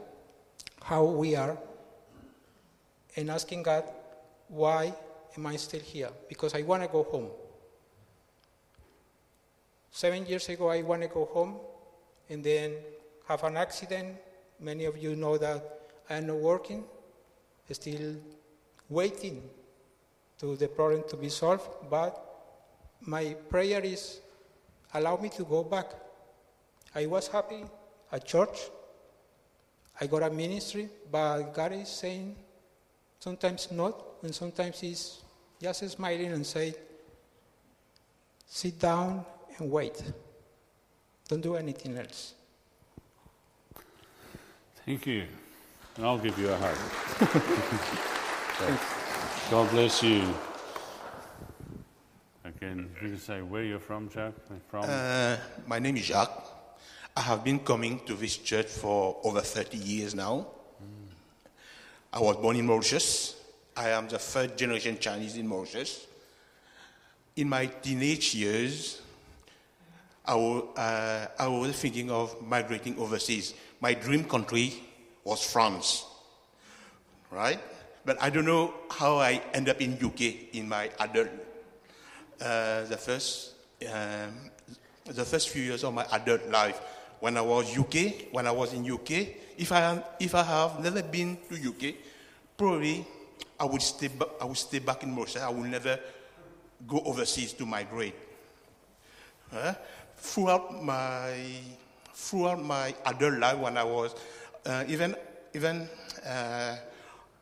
how 0.84 1.04
we 1.04 1.36
are, 1.36 1.58
and 3.14 3.30
asking 3.30 3.62
God, 3.62 3.84
why 4.48 4.92
am 5.36 5.46
I 5.46 5.56
still 5.56 5.80
here? 5.80 6.10
Because 6.28 6.54
I 6.54 6.62
want 6.62 6.82
to 6.82 6.88
go 6.88 7.02
home. 7.02 7.28
Seven 9.90 10.26
years 10.26 10.48
ago, 10.48 10.68
I 10.68 10.82
want 10.82 11.02
to 11.02 11.08
go 11.08 11.24
home, 11.26 11.56
and 12.28 12.42
then 12.42 12.72
have 13.28 13.44
an 13.44 13.56
accident. 13.56 14.16
Many 14.60 14.84
of 14.84 14.96
you 14.98 15.16
know 15.16 15.38
that 15.38 15.80
I 16.08 16.16
am 16.16 16.26
not 16.26 16.36
working, 16.36 16.84
still 17.70 18.16
waiting 18.88 19.42
to 20.38 20.56
the 20.56 20.68
problem 20.68 21.04
to 21.08 21.16
be 21.16 21.28
solved, 21.28 21.68
but 21.90 22.20
my 23.00 23.34
prayer 23.48 23.80
is 23.80 24.20
allow 24.92 25.16
me 25.16 25.28
to 25.30 25.44
go 25.44 25.62
back. 25.62 25.86
I 26.94 27.06
was 27.06 27.28
happy 27.28 27.64
at 28.12 28.24
church. 28.24 28.70
I 30.00 30.06
got 30.06 30.22
a 30.22 30.30
ministry, 30.30 30.88
but 31.10 31.52
God 31.52 31.72
is 31.72 31.88
saying 31.88 32.36
sometimes 33.20 33.70
not, 33.70 34.02
and 34.24 34.34
sometimes 34.34 34.80
He's 34.80 35.20
just 35.60 35.88
smiling 35.90 36.32
and 36.32 36.44
say, 36.44 36.74
sit 38.46 38.78
down 38.78 39.24
and 39.58 39.70
wait. 39.70 40.02
Don't 41.28 41.40
do 41.40 41.56
anything 41.56 41.96
else. 41.96 42.34
Thank 44.84 45.06
you. 45.06 45.24
And 45.96 46.06
I'll 46.06 46.18
give 46.18 46.38
you 46.38 46.48
a 46.50 46.56
hug. 46.56 46.76
So, 48.58 48.78
God 49.50 49.70
bless 49.70 50.02
you. 50.02 50.22
Again, 52.44 52.90
can 52.98 53.08
you 53.08 53.14
can 53.14 53.18
say 53.18 53.42
where 53.42 53.62
you're 53.62 53.78
from, 53.78 54.10
Jacques? 54.10 54.34
From? 54.68 54.84
Uh, 54.88 55.36
my 55.66 55.78
name 55.78 55.96
is 55.96 56.04
Jacques. 56.04 56.44
I 57.16 57.20
have 57.20 57.44
been 57.44 57.60
coming 57.60 58.00
to 58.06 58.14
this 58.14 58.36
church 58.36 58.66
for 58.66 59.18
over 59.22 59.40
30 59.40 59.78
years 59.78 60.14
now. 60.14 60.46
I 62.12 62.20
was 62.20 62.36
born 62.36 62.56
in 62.56 62.66
Mauritius. 62.66 63.43
I 63.76 63.90
am 63.90 64.08
the 64.08 64.18
third 64.18 64.56
generation 64.56 64.98
Chinese 64.98 65.36
in 65.36 65.46
Mauritius. 65.46 66.06
In 67.36 67.48
my 67.48 67.66
teenage 67.66 68.34
years, 68.34 69.02
I 70.24 70.34
wa- 70.34 70.72
uh, 70.76 71.26
I 71.38 71.48
was 71.48 71.72
thinking 71.78 72.10
of 72.10 72.40
migrating 72.46 72.96
overseas. 72.98 73.54
My 73.80 73.94
dream 73.94 74.24
country 74.24 74.74
was 75.24 75.42
France, 75.44 76.04
right? 77.30 77.58
But 78.04 78.22
I 78.22 78.30
don't 78.30 78.44
know 78.44 78.74
how 78.90 79.18
I 79.18 79.42
end 79.52 79.68
up 79.68 79.80
in 79.80 79.98
UK 80.02 80.54
in 80.54 80.68
my 80.68 80.90
adult 81.00 81.28
uh, 82.40 82.84
the 82.84 82.96
first 82.96 83.54
um, 83.92 84.50
the 85.06 85.24
first 85.24 85.48
few 85.48 85.62
years 85.62 85.84
of 85.84 85.92
my 85.92 86.06
adult 86.12 86.46
life 86.48 86.80
when 87.20 87.36
I 87.36 87.40
was 87.40 87.76
UK 87.76 88.32
when 88.32 88.46
I 88.46 88.50
was 88.50 88.72
in 88.72 88.90
UK 88.90 89.10
if 89.58 89.72
I 89.72 90.02
if 90.20 90.34
I 90.34 90.42
have 90.42 90.82
never 90.82 91.02
been 91.02 91.38
to 91.48 91.54
UK 91.56 91.94
probably 92.56 93.06
I 93.58 93.64
would 93.64 93.82
stay 93.82 94.10
I 94.40 94.44
would 94.44 94.56
stay 94.56 94.78
back 94.80 95.02
in 95.02 95.10
Mauritius 95.12 95.42
I 95.42 95.48
will 95.50 95.64
never 95.64 95.98
go 96.86 97.00
overseas 97.04 97.52
to 97.54 97.66
migrate. 97.66 98.14
Throughout 100.16 100.82
my 100.82 101.34
throughout 102.14 102.62
my 102.62 102.94
adult 103.06 103.38
life 103.38 103.58
when 103.58 103.76
I 103.76 103.84
was 103.84 104.14
uh, 104.66 104.84
even 104.88 105.14
even 105.54 105.88
uh, 106.26 106.76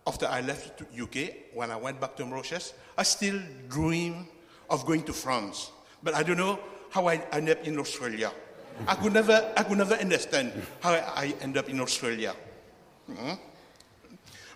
after 0.07 0.27
I 0.27 0.41
left 0.41 0.83
UK 0.93 1.55
when 1.55 1.71
I 1.71 1.77
went 1.77 2.01
back 2.01 2.17
to 2.17 2.27
Mauritius 2.27 2.75
I 2.99 3.05
still 3.05 3.41
dream 3.69 4.27
of 4.69 4.85
going 4.85 5.03
to 5.05 5.13
France. 5.13 5.71
But 6.03 6.15
I 6.15 6.23
don't 6.23 6.37
know 6.39 6.59
how 6.91 7.07
I 7.09 7.23
end 7.33 7.49
up 7.49 7.65
in 7.65 7.79
Australia. 7.79 8.33
I 8.87 8.95
could 8.97 9.13
never 9.13 9.53
I 9.57 9.63
could 9.63 9.79
never 9.79 9.95
understand 9.95 10.53
how 10.81 10.93
I 10.93 11.35
end 11.41 11.57
up 11.57 11.69
in 11.69 11.81
Australia. 11.81 12.35
Mhm. 13.09 13.39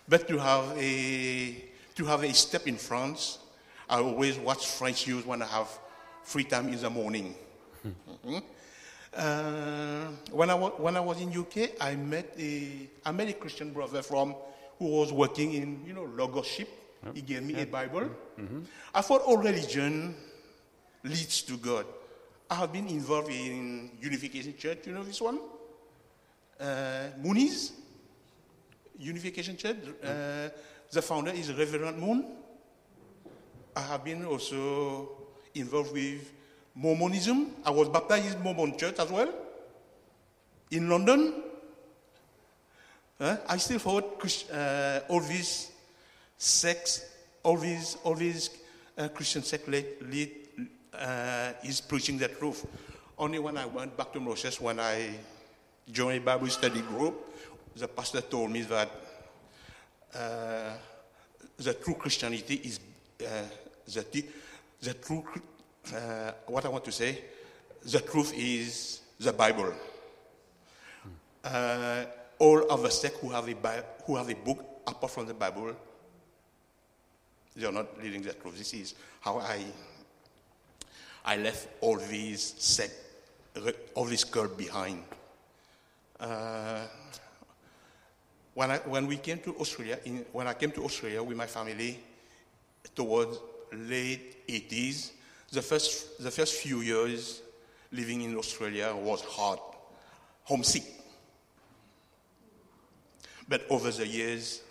But 0.09 0.27
to 0.29 0.39
have 0.39 0.77
a 0.79 1.65
to 1.95 2.05
have 2.05 2.23
a 2.25 2.33
step 2.35 2.67
in 2.67 2.77
France 2.77 3.39
I 3.89 3.99
always 4.01 4.37
watch 4.39 4.67
French 4.67 5.07
news 5.07 5.25
when 5.25 5.43
I 5.43 5.47
have 5.47 5.69
free 6.25 6.43
time 6.45 6.69
in 6.69 6.81
the 6.81 6.91
morning. 6.91 7.35
Mhm. 7.87 8.43
Uh, 9.15 10.09
when, 10.33 10.51
I 10.51 10.55
wa- 10.55 10.75
when 10.77 10.97
I 10.97 11.01
was 11.01 11.21
in 11.21 11.31
UK, 11.33 11.71
I 11.81 11.95
met 11.97 12.35
a, 12.39 12.89
I 13.05 13.13
met 13.13 13.29
a 13.29 13.33
Christian 13.35 13.73
brother 13.73 14.03
from 14.03 14.35
who 14.79 14.87
was 14.89 15.13
working 15.13 15.55
in 15.55 15.85
you 15.87 15.93
know 15.95 16.05
Logos 16.05 16.47
ship. 16.47 16.69
He 17.15 17.23
gave 17.23 17.43
me 17.45 17.55
a 17.63 17.65
Bible. 17.67 18.11
I 18.93 19.01
thought 19.01 19.23
all 19.23 19.37
religion 19.39 20.17
leads 21.05 21.43
to 21.43 21.57
God. 21.57 21.87
I 22.51 22.57
have 22.57 22.73
been 22.73 22.89
involved 22.89 23.31
in 23.31 23.93
Unification 24.03 24.57
Church. 24.59 24.87
You 24.87 24.93
know 24.95 25.05
this 25.05 25.21
one, 25.21 25.39
uh, 26.61 27.11
Moonies 27.23 27.71
Unification 28.99 29.57
Church. 29.57 29.77
Uh, 30.03 30.49
the 30.91 31.03
founder 31.03 31.33
is 31.33 31.53
Reverend 31.53 31.99
Moon. 31.99 32.25
I 33.75 33.81
have 33.81 34.05
been 34.05 34.25
also 34.25 35.09
involved 35.55 35.93
with 35.93 36.33
Mormonism. 36.75 37.51
I 37.65 37.71
was 37.71 37.89
baptized 37.89 38.37
in 38.37 38.43
Mormon 38.43 38.79
church 38.79 38.99
as 38.99 39.11
well 39.11 39.33
in 40.71 40.89
London. 40.89 41.43
Uh, 43.19 43.37
I 43.49 43.57
still 43.57 43.79
Christ- 44.19 44.51
uh, 44.51 45.01
all 45.09 45.21
these 45.21 45.73
sects, 46.37 47.05
all 47.43 47.57
these, 47.57 47.97
all 48.05 48.15
these 48.15 48.51
uh, 48.99 49.09
Christian 49.09 49.43
sect 49.43 49.69
lead, 49.69 50.31
uh, 50.93 51.53
is 51.65 51.81
preaching 51.81 52.19
the 52.19 52.29
truth. 52.29 52.67
Only 53.19 53.39
when 53.39 53.57
I 53.57 53.65
went 53.65 53.97
back 53.97 54.13
to 54.13 54.21
Moses, 54.21 54.61
when 54.61 54.79
I 54.81 55.15
joined 55.91 56.25
Bible 56.25 56.49
study 56.49 56.83
group, 56.83 57.15
the 57.77 57.89
pastor 57.89 58.23
told 58.23 58.51
me 58.51 58.63
that 58.63 58.91
uh, 60.15 60.71
the 61.59 61.75
true 61.75 61.95
Christianity 61.95 62.55
is 62.65 62.81
uh, 63.21 63.43
the, 63.87 64.25
the 64.81 64.95
true, 64.95 65.25
uh, 65.95 66.33
what 66.47 66.65
I 66.65 66.69
want 66.69 66.85
to 66.85 66.93
say, 66.93 67.23
the 67.85 68.01
truth 68.01 68.33
is 68.35 69.01
the 69.21 69.33
Bible. 69.33 69.73
Uh, 71.45 72.05
all 72.39 72.71
other 72.71 72.91
sects 72.91 73.19
who 73.21 73.31
have, 73.31 73.49
a 73.49 73.55
Bi- 73.55 73.83
who 74.05 74.17
have 74.17 74.29
a 74.29 74.35
book 74.35 74.65
apart 74.87 75.13
from 75.13 75.27
the 75.27 75.35
Bible, 75.35 75.73
they 77.55 77.67
are 77.67 77.73
not 77.73 78.03
leading 78.03 78.23
the 78.23 78.33
truth. 78.33 78.59
This 78.59 78.75
is 78.75 78.95
how 79.21 79.39
I, 79.39 79.65
I 81.25 81.37
left 81.37 81.69
all 81.81 81.97
these 81.97 82.55
sect, 82.59 82.95
all 83.95 84.05
this 84.05 84.25
cult 84.25 84.57
behind. 84.57 85.03
Uh, 86.19 86.87
when, 88.57 88.71
I, 88.71 88.79
when 88.79 89.07
we 89.07 89.19
came 89.19 89.39
to 89.41 89.55
Australia, 89.57 89.99
in, 90.07 90.25
when 90.33 90.47
I 90.47 90.55
came 90.55 90.71
to 90.73 90.85
Australia 90.85 91.23
with 91.23 91.37
my 91.37 91.45
family 91.45 92.01
towards 92.95 93.39
late 93.71 94.47
80s, 94.49 95.11
the 95.53 95.61
first, 95.61 96.23
the 96.23 96.31
first 96.31 96.55
few 96.55 96.81
years 96.81 97.43
living 97.93 98.23
in 98.23 98.35
Australia 98.35 98.97
was 98.97 99.21
hard, 99.21 99.59
homesick. 100.45 100.85
But 103.47 103.67
over 103.69 103.91
the 103.91 104.07
years, 104.07 104.63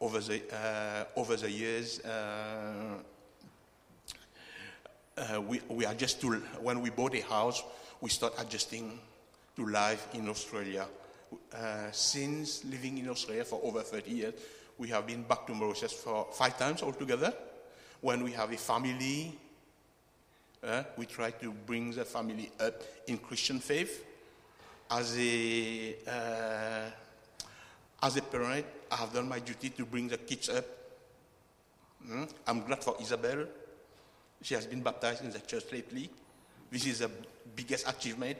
over 0.00 0.20
the, 0.20 0.40
uh, 0.54 1.18
over 1.18 1.34
the 1.34 1.50
years, 1.50 1.98
uh, 2.04 2.94
uh, 5.18 5.40
we, 5.40 5.60
we 5.68 5.84
adjust 5.84 6.20
to, 6.20 6.34
when 6.62 6.80
we 6.80 6.90
bought 6.90 7.16
a 7.16 7.22
house, 7.22 7.60
we 8.00 8.08
start 8.08 8.34
adjusting 8.38 9.00
to 9.56 9.66
life 9.66 10.06
in 10.14 10.28
Australia. 10.28 10.86
Uh, 11.54 11.90
since 11.92 12.64
living 12.64 12.98
in 12.98 13.08
Australia 13.08 13.44
for 13.44 13.60
over 13.62 13.82
30 13.82 14.10
years, 14.10 14.34
we 14.78 14.88
have 14.88 15.06
been 15.06 15.22
back 15.22 15.46
to 15.46 15.54
Mauritius 15.54 15.92
for 15.92 16.26
five 16.32 16.58
times 16.58 16.82
altogether. 16.82 17.32
When 18.00 18.24
we 18.24 18.32
have 18.32 18.52
a 18.52 18.56
family, 18.56 19.38
uh, 20.64 20.82
we 20.96 21.06
try 21.06 21.30
to 21.30 21.52
bring 21.52 21.92
the 21.92 22.04
family 22.04 22.50
up 22.58 22.82
in 23.06 23.18
Christian 23.18 23.60
faith. 23.60 24.04
As 24.90 25.16
a, 25.18 25.94
uh, 26.08 26.90
as 28.02 28.16
a 28.16 28.22
parent, 28.22 28.66
I 28.90 28.96
have 28.96 29.12
done 29.12 29.28
my 29.28 29.38
duty 29.38 29.70
to 29.70 29.84
bring 29.84 30.08
the 30.08 30.18
kids 30.18 30.48
up. 30.48 30.64
Mm. 32.08 32.28
I'm 32.46 32.64
glad 32.64 32.82
for 32.82 32.96
Isabel. 33.00 33.46
She 34.42 34.54
has 34.54 34.66
been 34.66 34.82
baptized 34.82 35.22
in 35.22 35.30
the 35.30 35.40
church 35.40 35.64
lately. 35.70 36.10
This 36.70 36.86
is 36.86 37.00
the 37.00 37.10
biggest 37.54 37.88
achievement 37.88 38.38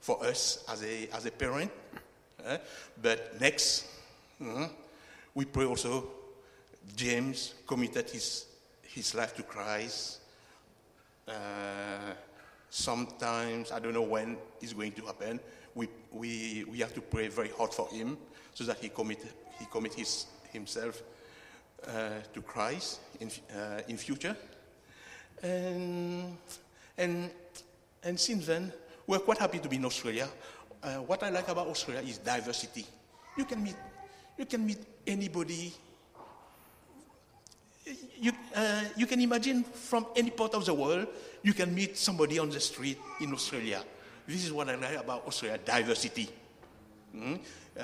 for 0.00 0.24
us 0.24 0.64
as 0.68 0.82
a, 0.82 1.08
as 1.14 1.26
a 1.26 1.30
parent. 1.30 1.70
Uh, 2.44 2.58
but 3.00 3.40
next, 3.40 3.86
mm, 4.40 4.68
we 5.34 5.44
pray 5.44 5.64
also, 5.64 6.08
James 6.94 7.54
committed 7.66 8.08
his, 8.10 8.46
his 8.82 9.14
life 9.14 9.34
to 9.36 9.42
Christ. 9.42 10.20
Uh, 11.26 11.32
sometimes, 12.70 13.72
I 13.72 13.78
don't 13.80 13.94
know 13.94 14.02
when 14.02 14.36
it's 14.60 14.72
going 14.72 14.92
to 14.92 15.06
happen, 15.06 15.40
we, 15.74 15.88
we, 16.12 16.64
we 16.70 16.78
have 16.78 16.94
to 16.94 17.00
pray 17.00 17.28
very 17.28 17.50
hard 17.50 17.72
for 17.72 17.88
him 17.88 18.16
so 18.54 18.64
that 18.64 18.78
he 18.78 18.88
commit, 18.88 19.20
he 19.58 19.66
commit 19.70 19.94
his, 19.94 20.26
himself 20.52 21.02
uh, 21.86 22.10
to 22.32 22.42
Christ 22.42 23.00
in, 23.20 23.30
uh, 23.54 23.82
in 23.88 23.96
future. 23.96 24.36
And, 25.42 26.36
and, 26.96 27.30
and 28.02 28.18
since 28.18 28.46
then, 28.46 28.72
we're 29.06 29.18
quite 29.18 29.38
happy 29.38 29.58
to 29.58 29.68
be 29.68 29.76
in 29.76 29.84
Australia. 29.84 30.28
Uh, 30.86 31.02
what 31.02 31.20
I 31.24 31.30
like 31.30 31.48
about 31.48 31.66
Australia 31.66 32.00
is 32.06 32.18
diversity. 32.18 32.86
You 33.36 33.44
can 33.44 33.60
meet, 33.60 33.74
you 34.38 34.46
can 34.46 34.64
meet 34.64 34.78
anybody. 35.04 35.74
You, 38.20 38.30
uh, 38.54 38.82
you 38.96 39.06
can 39.06 39.20
imagine 39.20 39.64
from 39.64 40.06
any 40.14 40.30
part 40.30 40.54
of 40.54 40.64
the 40.64 40.72
world, 40.72 41.08
you 41.42 41.54
can 41.54 41.74
meet 41.74 41.98
somebody 41.98 42.38
on 42.38 42.50
the 42.50 42.60
street 42.60 42.98
in 43.20 43.32
Australia. 43.32 43.82
This 44.28 44.44
is 44.44 44.52
what 44.52 44.68
I 44.68 44.76
like 44.76 44.96
about 44.96 45.26
Australia 45.26 45.58
diversity. 45.58 46.30
Mm? 47.14 47.40
Uh, 47.76 47.82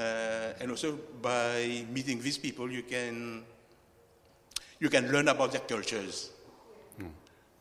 and 0.60 0.70
also, 0.70 0.96
by 1.20 1.84
meeting 1.90 2.22
these 2.22 2.38
people, 2.38 2.70
you 2.70 2.84
can, 2.84 3.42
you 4.78 4.88
can 4.88 5.10
learn 5.10 5.26
about 5.26 5.50
their 5.50 5.62
cultures. 5.62 6.30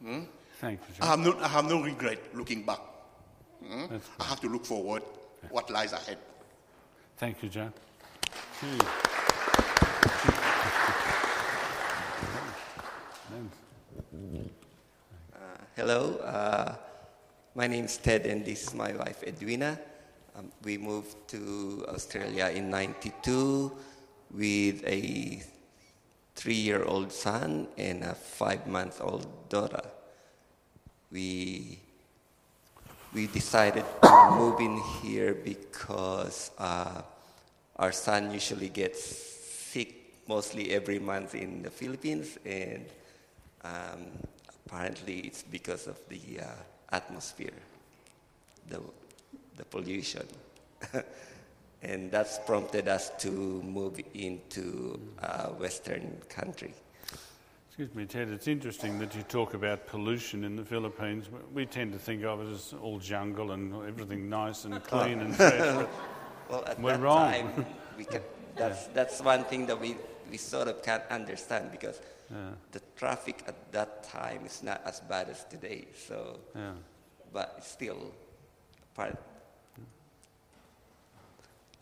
Mm? 0.05 0.25
Thank 0.59 0.79
you, 0.81 0.95
I 1.01 1.05
have 1.07 1.19
no, 1.19 1.35
I 1.39 1.47
have 1.47 1.65
no 1.65 1.81
regret 1.81 2.19
looking 2.35 2.63
back. 2.63 2.79
Mm? 3.63 3.99
I 4.19 4.23
have 4.23 4.39
to 4.41 4.47
look 4.47 4.65
forward 4.65 5.01
what 5.49 5.69
lies 5.69 5.93
ahead. 5.93 6.17
Thank 7.17 7.43
you, 7.43 7.49
John. 7.49 7.73
Hello, 15.75 16.17
uh, 16.17 16.75
my 17.55 17.67
name 17.67 17.85
is 17.85 17.97
Ted, 17.97 18.25
and 18.25 18.45
this 18.45 18.67
is 18.67 18.73
my 18.73 18.93
wife 18.93 19.23
Edwina. 19.23 19.79
Um, 20.35 20.51
we 20.63 20.77
moved 20.77 21.27
to 21.29 21.85
Australia 21.89 22.51
in 22.53 22.69
'92 22.69 23.71
with 24.31 24.83
a 24.85 25.41
three-year-old 26.35 27.11
son 27.11 27.67
and 27.77 28.03
a 28.03 28.15
five-month-old 28.15 29.49
daughter. 29.49 29.83
We 31.11 31.79
we 33.13 33.27
decided 33.27 33.83
to 34.01 34.31
move 34.37 34.59
in 34.59 34.77
here 35.01 35.33
because 35.33 36.51
uh, 36.57 37.01
our 37.75 37.91
son 37.91 38.31
usually 38.31 38.69
gets 38.69 39.03
sick 39.03 40.23
mostly 40.27 40.71
every 40.71 40.99
month 40.99 41.35
in 41.35 41.61
the 41.61 41.69
Philippines, 41.69 42.37
and 42.45 42.85
um, 43.63 44.05
apparently 44.65 45.19
it's 45.19 45.43
because 45.43 45.87
of 45.87 45.99
the 46.07 46.39
uh, 46.39 46.45
atmosphere, 46.91 47.57
the, 48.69 48.79
the 49.57 49.65
pollution. 49.65 50.25
and 51.81 52.09
that's 52.11 52.39
prompted 52.39 52.87
us 52.87 53.11
to 53.19 53.29
move 53.29 53.99
into 54.13 54.99
a 55.21 55.47
Western 55.49 56.17
country. 56.29 56.73
Excuse 57.71 57.95
me, 57.95 58.05
Ted. 58.05 58.27
It's 58.27 58.49
interesting 58.49 58.99
that 58.99 59.15
you 59.15 59.23
talk 59.23 59.53
about 59.53 59.87
pollution 59.87 60.43
in 60.43 60.57
the 60.57 60.63
Philippines. 60.65 61.29
We 61.53 61.65
tend 61.65 61.93
to 61.93 61.97
think 61.99 62.21
of 62.25 62.41
it 62.41 62.51
as 62.51 62.73
all 62.81 62.99
jungle 62.99 63.53
and 63.53 63.73
everything 63.87 64.27
nice 64.29 64.65
and 64.65 64.83
clean 64.83 65.21
and 65.21 65.33
fresh. 65.33 65.87
Well, 66.49 66.65
at 66.67 66.77
We're 66.81 66.91
that 66.91 66.99
wrong. 66.99 67.31
time, 67.31 67.65
we 67.97 68.03
can, 68.03 68.21
that's, 68.57 68.87
that's 68.87 69.21
one 69.21 69.45
thing 69.45 69.67
that 69.67 69.79
we, 69.79 69.95
we 70.29 70.35
sort 70.35 70.67
of 70.67 70.83
can't 70.83 71.03
understand 71.09 71.71
because 71.71 72.01
the 72.73 72.81
traffic 72.97 73.41
at 73.47 73.71
that 73.71 74.03
time 74.03 74.45
is 74.45 74.61
not 74.61 74.81
as 74.83 74.99
bad 74.99 75.29
as 75.29 75.45
today. 75.45 75.85
So, 75.95 76.41
But, 76.53 76.59
yeah. 76.59 76.71
but 77.31 77.53
it's 77.57 77.71
still, 77.71 78.11
apparent, 78.93 79.17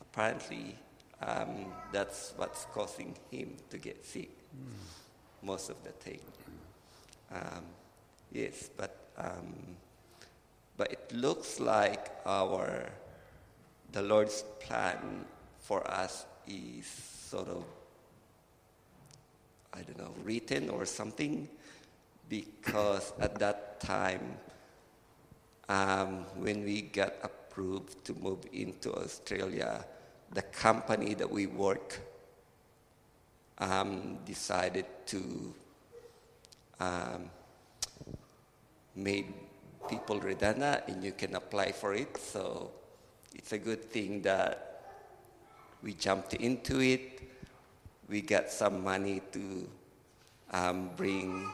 apparently, 0.02 0.76
um, 1.24 1.74
that's 1.92 2.34
what's 2.38 2.66
causing 2.66 3.16
him 3.32 3.56
to 3.72 3.80
get 3.80 4.06
sick 4.06 4.30
most 5.42 5.70
of 5.70 5.78
the 5.84 5.92
time. 5.92 6.20
Um, 7.32 7.64
yes, 8.32 8.70
but 8.76 8.96
um, 9.18 9.54
but 10.78 10.92
it 10.92 11.12
looks 11.14 11.60
like 11.60 12.12
our 12.26 12.90
the 13.92 14.02
Lord's 14.02 14.44
plan 14.60 15.26
for 15.60 15.86
us 15.90 16.26
is 16.48 16.86
sort 16.86 17.48
of 17.48 17.64
I 19.74 19.82
don't 19.82 19.98
know 20.00 20.14
written 20.24 20.70
or 20.70 20.86
something 20.86 21.48
because 22.28 23.14
at 23.20 23.40
that 23.40 23.80
time, 23.80 24.38
um, 25.68 26.26
when 26.36 26.64
we 26.64 26.82
got 26.82 27.14
approved 27.24 28.04
to 28.06 28.14
move 28.14 28.40
into 28.54 28.94
Australia, 28.94 29.86
the 30.32 30.44
company 30.44 31.14
that 31.16 31.30
we 31.30 31.48
work 31.48 32.00
um, 33.60 34.18
decided 34.26 34.86
to 35.08 35.54
um, 36.80 37.30
made 38.96 39.34
people 39.90 40.20
redundant 40.20 40.84
and 40.88 41.04
you 41.04 41.12
can 41.12 41.36
apply 41.36 41.72
for 41.72 41.94
it. 41.94 42.18
So 42.18 42.72
it's 43.34 43.52
a 43.52 43.58
good 43.58 43.92
thing 43.92 44.22
that 44.24 44.84
we 45.84 45.94
jumped 45.94 46.34
into 46.36 46.80
it. 46.82 47.22
We 48.10 48.22
got 48.22 48.50
some 48.50 48.84
money 48.84 49.22
to 49.32 49.70
um, 50.52 50.90
bring 50.96 51.48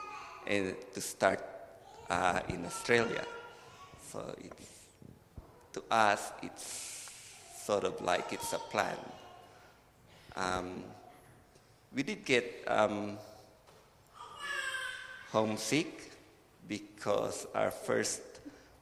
and 0.47 0.75
to 0.93 1.01
start 1.01 1.43
uh, 2.09 2.39
in 2.49 2.65
Australia. 2.65 3.25
So 4.11 4.35
it's, 4.37 4.69
to 5.73 5.83
us, 5.91 6.31
it's 6.41 7.09
sort 7.63 7.83
of 7.83 7.99
like 8.01 8.31
it's 8.31 8.53
a 8.53 8.59
plan. 8.59 8.97
Um, 10.35 10.83
we 11.95 12.03
did 12.03 12.25
get 12.25 12.61
um, 12.67 13.17
homesick 15.31 16.11
because 16.67 17.47
our 17.55 17.71
first 17.71 18.21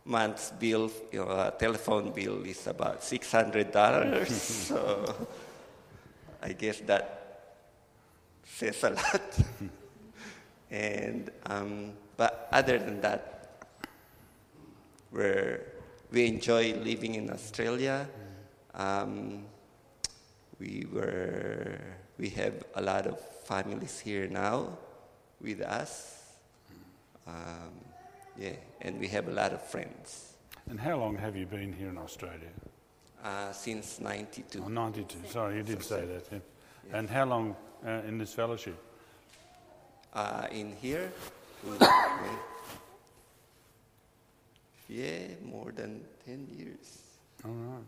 month's 0.04 0.50
bill, 0.52 0.92
you 1.12 1.20
know, 1.20 1.26
uh, 1.26 1.52
telephone 1.52 2.12
bill 2.12 2.44
is 2.44 2.66
about 2.66 3.04
six 3.04 3.32
hundred 3.32 3.72
dollars. 3.72 4.34
so 4.68 5.28
I 6.42 6.54
guess 6.54 6.80
that 6.82 7.52
says 8.44 8.84
a 8.84 8.90
lot. 8.90 9.38
and 10.72 11.30
um, 11.46 11.94
but 12.18 12.50
other 12.52 12.80
than 12.80 13.00
that, 13.02 13.78
we 15.12 15.58
we 16.12 16.26
enjoy 16.26 16.74
living 16.74 17.14
in 17.14 17.30
Australia. 17.30 18.10
Um, 18.74 19.46
we 20.60 20.88
were 20.92 21.78
we 22.18 22.30
have 22.30 22.64
a 22.76 22.82
lot 22.82 23.08
of 23.08 23.20
families 23.46 24.00
here 24.00 24.28
now 24.28 24.78
with 25.42 25.62
us. 25.62 26.24
Um, 27.28 27.74
yeah, 28.38 28.54
and 28.82 29.00
we 29.00 29.08
have 29.10 29.28
a 29.28 29.32
lot 29.32 29.54
of 29.54 29.62
friends. 29.62 30.34
And 30.70 30.80
how 30.80 30.98
long 30.98 31.18
have 31.18 31.36
you 31.36 31.46
been 31.46 31.74
here 31.74 31.90
in 31.90 31.98
Australia? 31.98 32.50
Uh, 33.24 33.52
since 33.52 34.00
92. 34.00 34.64
Oh, 34.66 34.68
92. 34.68 35.18
Sorry, 35.30 35.58
you 35.58 35.64
did 35.64 35.84
say 35.84 36.06
that. 36.06 36.26
Yeah. 36.32 36.40
And 36.98 37.10
how 37.10 37.26
long 37.26 37.56
uh, 37.86 38.02
in 38.08 38.18
this 38.18 38.34
fellowship? 38.34 38.78
Uh, 40.14 40.48
in 40.52 40.76
here? 40.76 41.12
yeah, 44.90 45.20
more 45.44 45.72
than 45.72 46.02
10 46.26 46.48
years. 46.58 47.00
All 47.46 47.52
right. 47.52 47.84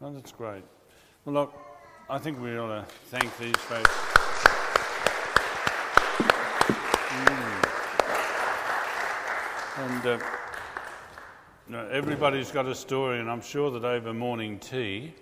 Well, 0.00 0.12
that's 0.12 0.32
great. 0.32 0.64
Well, 1.24 1.34
look, 1.34 1.67
I 2.10 2.16
think 2.16 2.40
we 2.40 2.56
ought 2.56 2.68
to 2.68 2.86
thank 3.10 3.36
these 3.36 3.54
folks. 3.54 3.90
Mm. 9.76 10.06
And 10.06 10.06
uh, 11.74 11.78
everybody's 11.90 12.50
got 12.50 12.64
a 12.64 12.74
story, 12.74 13.20
and 13.20 13.30
I'm 13.30 13.42
sure 13.42 13.70
that 13.72 13.84
over 13.84 14.14
morning 14.14 14.58
tea, 14.58 15.12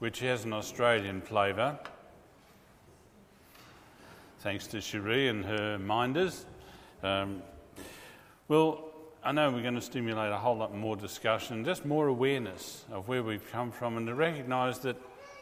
which 0.00 0.18
has 0.20 0.44
an 0.44 0.52
Australian 0.52 1.22
flavour, 1.22 1.78
thanks 4.40 4.66
to 4.66 4.82
Cherie 4.82 5.28
and 5.28 5.46
her 5.46 5.78
minders, 5.78 6.44
um, 7.02 7.42
well, 8.48 8.90
I 9.24 9.32
know 9.32 9.50
we're 9.50 9.62
going 9.62 9.76
to 9.76 9.80
stimulate 9.80 10.30
a 10.30 10.36
whole 10.36 10.58
lot 10.58 10.74
more 10.74 10.94
discussion, 10.94 11.64
just 11.64 11.86
more 11.86 12.08
awareness 12.08 12.84
of 12.92 13.08
where 13.08 13.22
we've 13.22 13.50
come 13.50 13.72
from, 13.72 13.96
and 13.96 14.06
to 14.08 14.14
recognise 14.14 14.80
that 14.80 15.00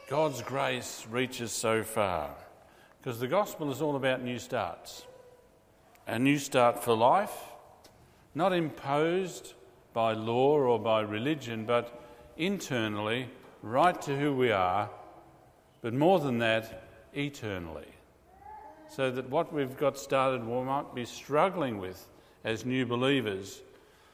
God's 0.09 0.41
grace 0.41 1.05
reaches 1.09 1.51
so 1.51 1.83
far. 1.83 2.29
Because 3.01 3.19
the 3.19 3.27
gospel 3.27 3.71
is 3.71 3.81
all 3.81 3.95
about 3.95 4.21
new 4.21 4.39
starts. 4.39 5.05
A 6.07 6.19
new 6.19 6.37
start 6.37 6.83
for 6.83 6.93
life 6.93 7.33
not 8.35 8.53
imposed 8.53 9.53
by 9.93 10.13
law 10.13 10.57
or 10.57 10.79
by 10.79 11.01
religion, 11.01 11.65
but 11.65 12.01
internally, 12.37 13.29
right 13.61 14.01
to 14.01 14.17
who 14.17 14.33
we 14.33 14.51
are, 14.51 14.89
but 15.81 15.93
more 15.93 16.19
than 16.19 16.39
that, 16.39 16.83
eternally. 17.13 17.87
So 18.89 19.11
that 19.11 19.29
what 19.29 19.53
we've 19.53 19.77
got 19.77 19.97
started, 19.97 20.45
we 20.45 20.63
might 20.63 20.95
be 20.95 21.05
struggling 21.05 21.77
with 21.77 22.07
as 22.43 22.65
new 22.65 22.85
believers, 22.85 23.61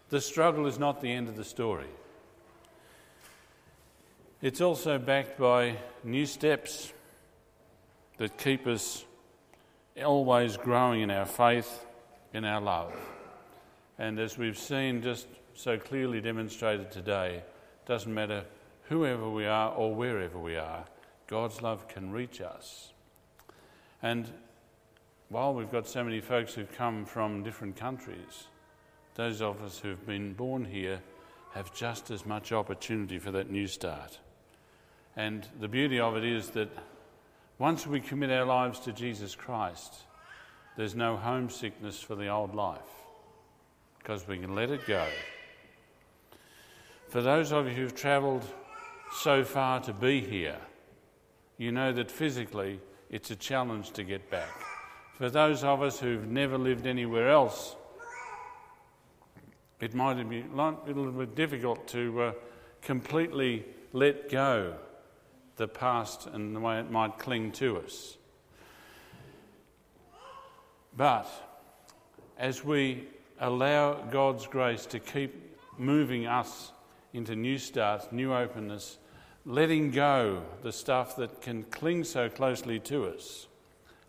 the 0.10 0.22
struggle 0.22 0.68
is 0.68 0.80
not 0.80 1.02
the 1.02 1.12
end 1.12 1.30
of 1.30 1.36
the 1.36 1.44
story. 1.44 1.88
It's 4.42 4.62
also 4.62 4.98
backed 4.98 5.38
by 5.38 5.76
new 6.02 6.26
steps 6.26 6.94
that 8.20 8.38
keep 8.38 8.68
us 8.68 9.04
always 10.02 10.56
growing 10.56 11.02
in 11.02 11.12
our 11.12 11.26
faith, 11.26 11.86
in 12.34 12.46
our 12.46 12.62
love. 12.62 12.94
And 13.98 14.18
as 14.18 14.38
we've 14.38 14.58
seen 14.58 15.02
just 15.02 15.28
so 15.56 15.78
clearly 15.78 16.22
demonstrated 16.22 16.90
today, 16.90 17.44
doesn't 17.86 18.14
matter 18.14 18.46
whoever 18.84 19.30
we 19.30 19.46
are 19.46 19.74
or 19.74 19.94
wherever 19.94 20.40
we 20.40 20.56
are, 20.56 20.86
God's 21.28 21.62
love 21.62 21.90
can 21.90 22.10
reach 22.10 22.40
us. 22.40 22.94
And 24.02 24.26
while 25.28 25.54
we've 25.54 25.70
got 25.70 25.86
so 25.86 26.02
many 26.02 26.22
folks 26.22 26.54
who've 26.54 26.72
come 26.72 27.04
from 27.04 27.44
different 27.44 27.76
countries, 27.76 28.48
those 29.16 29.42
of 29.42 29.62
us 29.62 29.80
who've 29.80 30.08
been 30.08 30.32
born 30.32 30.64
here 30.64 31.02
have 31.52 31.76
just 31.76 32.10
as 32.10 32.26
much 32.26 32.54
opportunity 32.54 33.20
for 33.20 33.32
that 33.32 33.50
new 33.50 33.68
start. 33.68 34.20
And 35.16 35.48
the 35.60 35.68
beauty 35.68 36.00
of 36.00 36.16
it 36.16 36.24
is 36.24 36.50
that 36.52 36.70
once 37.58 37.86
we 37.86 38.00
commit 38.00 38.32
our 38.32 38.46
lives 38.46 38.80
to 38.82 38.94
Jesus 38.94 39.36
Christ, 39.36 39.94
there's 40.78 40.96
no 40.96 41.18
homesickness 41.18 42.00
for 42.00 42.16
the 42.16 42.28
old 42.28 42.56
life 42.56 42.80
because 43.98 44.28
we 44.28 44.38
can 44.38 44.56
let 44.56 44.72
it 44.72 44.88
go. 44.88 45.06
For 47.10 47.22
those 47.22 47.52
of 47.52 47.68
you 47.68 47.74
who've 47.74 47.96
travelled 47.96 48.46
so 49.18 49.44
far 49.44 49.82
to 49.82 49.94
be 49.94 50.22
here, 50.22 50.58
you 51.58 51.72
know 51.72 51.92
that 51.92 52.10
physically 52.10 52.80
it's 53.10 53.32
a 53.32 53.36
challenge 53.36 53.92
to 53.92 54.04
get 54.04 54.30
back. 54.30 54.50
For 55.16 55.30
those 55.30 55.64
of 55.64 55.82
us 55.82 56.00
who've 56.00 56.28
never 56.28 56.58
lived 56.58 56.88
anywhere 56.88 57.30
else, 57.30 57.76
it 59.82 59.94
might 59.94 60.30
be 60.30 60.46
a 60.54 60.56
little 60.56 61.12
bit 61.12 61.36
difficult 61.36 61.88
to 61.90 62.22
uh, 62.22 62.32
completely 62.82 63.66
let 63.92 64.30
go 64.30 64.76
the 65.60 65.68
past 65.68 66.26
and 66.26 66.56
the 66.56 66.60
way 66.60 66.80
it 66.80 66.90
might 66.90 67.20
cling 67.20 67.52
to 67.52 67.78
us. 67.78 68.18
But 70.98 71.30
as 72.38 72.66
we 72.66 73.08
allow 73.40 73.94
God's 73.94 74.48
grace 74.48 74.88
to 74.88 75.00
keep 75.00 75.58
moving 75.78 76.26
us 76.26 76.72
into 77.14 77.36
new 77.36 77.58
starts, 77.58 78.08
new 78.12 78.34
openness, 78.34 78.98
letting 79.46 79.92
go 79.92 80.42
the 80.64 80.72
stuff 80.72 81.16
that 81.18 81.42
can 81.42 81.64
cling 81.64 82.04
so 82.04 82.30
closely 82.30 82.80
to 82.80 83.06
us, 83.06 83.48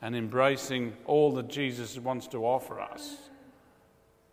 and 0.01 0.17
embracing 0.17 0.95
all 1.05 1.33
that 1.33 1.49
Jesus 1.49 1.99
wants 1.99 2.27
to 2.29 2.47
offer 2.47 2.81
us, 2.81 3.17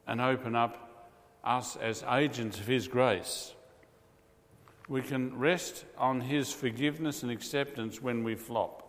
and 0.07 0.21
open 0.21 0.55
up 0.55 1.09
us 1.43 1.75
as 1.77 2.03
agents 2.09 2.59
of 2.59 2.67
His 2.67 2.87
grace. 2.87 3.53
We 4.87 5.01
can 5.01 5.37
rest 5.37 5.85
on 5.97 6.21
His 6.21 6.51
forgiveness 6.51 7.23
and 7.23 7.31
acceptance 7.31 8.01
when 8.01 8.23
we 8.23 8.35
flop. 8.35 8.83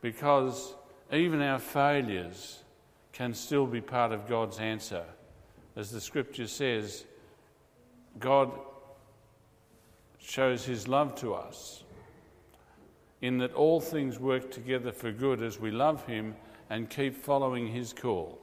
Because 0.00 0.74
even 1.12 1.40
our 1.40 1.58
failures 1.58 2.62
can 3.12 3.32
still 3.34 3.66
be 3.66 3.80
part 3.80 4.12
of 4.12 4.28
God's 4.28 4.58
answer. 4.58 5.04
As 5.76 5.90
the 5.90 6.00
scripture 6.00 6.46
says, 6.46 7.04
God 8.18 8.50
shows 10.18 10.64
his 10.64 10.88
love 10.88 11.14
to 11.16 11.34
us 11.34 11.84
in 13.20 13.38
that 13.38 13.54
all 13.54 13.80
things 13.80 14.18
work 14.18 14.50
together 14.50 14.92
for 14.92 15.10
good 15.12 15.42
as 15.42 15.58
we 15.58 15.70
love 15.70 16.04
him 16.06 16.34
and 16.70 16.90
keep 16.90 17.16
following 17.16 17.66
his 17.66 17.92
call. 17.92 18.38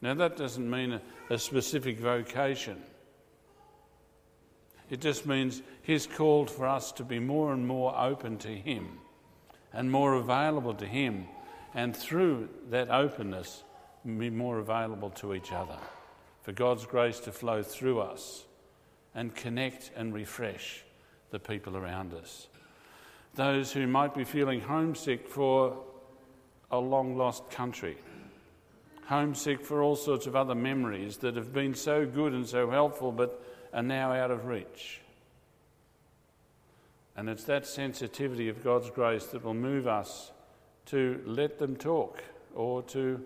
Now, 0.00 0.14
that 0.14 0.36
doesn't 0.36 0.68
mean 0.68 0.92
a, 0.92 1.02
a 1.30 1.38
specific 1.38 1.98
vocation. 1.98 2.82
It 4.90 5.00
just 5.00 5.26
means 5.26 5.62
He's 5.82 6.06
called 6.06 6.50
for 6.50 6.66
us 6.66 6.92
to 6.92 7.04
be 7.04 7.18
more 7.18 7.52
and 7.52 7.66
more 7.66 7.96
open 7.98 8.38
to 8.38 8.48
Him 8.48 8.98
and 9.72 9.90
more 9.90 10.14
available 10.14 10.74
to 10.74 10.86
Him, 10.86 11.26
and 11.74 11.94
through 11.94 12.48
that 12.70 12.90
openness, 12.90 13.64
be 14.04 14.30
more 14.30 14.58
available 14.58 15.10
to 15.10 15.34
each 15.34 15.52
other, 15.52 15.76
for 16.42 16.52
God's 16.52 16.86
grace 16.86 17.20
to 17.20 17.32
flow 17.32 17.62
through 17.62 18.00
us 18.00 18.44
and 19.14 19.34
connect 19.34 19.90
and 19.94 20.14
refresh 20.14 20.84
the 21.30 21.38
people 21.38 21.76
around 21.76 22.14
us. 22.14 22.48
Those 23.34 23.72
who 23.72 23.86
might 23.86 24.14
be 24.14 24.24
feeling 24.24 24.60
homesick 24.60 25.28
for 25.28 25.76
a 26.70 26.78
long 26.78 27.16
lost 27.16 27.50
country, 27.50 27.98
homesick 29.04 29.60
for 29.60 29.82
all 29.82 29.96
sorts 29.96 30.26
of 30.26 30.34
other 30.34 30.54
memories 30.54 31.18
that 31.18 31.36
have 31.36 31.52
been 31.52 31.74
so 31.74 32.06
good 32.06 32.32
and 32.32 32.46
so 32.46 32.70
helpful 32.70 33.12
but 33.12 33.42
are 33.72 33.82
now 33.82 34.12
out 34.12 34.30
of 34.30 34.46
reach. 34.46 35.00
And 37.16 37.28
it's 37.28 37.44
that 37.44 37.66
sensitivity 37.66 38.48
of 38.48 38.62
God's 38.62 38.90
grace 38.90 39.26
that 39.26 39.44
will 39.44 39.54
move 39.54 39.86
us 39.86 40.30
to 40.86 41.20
let 41.26 41.58
them 41.58 41.76
talk 41.76 42.22
or 42.54 42.82
to 42.82 43.20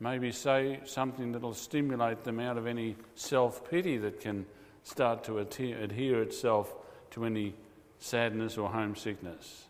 maybe 0.00 0.32
say 0.32 0.80
something 0.84 1.32
that 1.32 1.42
will 1.42 1.54
stimulate 1.54 2.24
them 2.24 2.40
out 2.40 2.56
of 2.56 2.66
any 2.66 2.96
self 3.14 3.68
pity 3.70 3.98
that 3.98 4.20
can 4.20 4.46
start 4.82 5.24
to 5.24 5.38
adhere 5.38 6.22
itself 6.22 6.74
to 7.10 7.24
any 7.24 7.54
sadness 7.98 8.58
or 8.58 8.70
homesickness. 8.70 9.66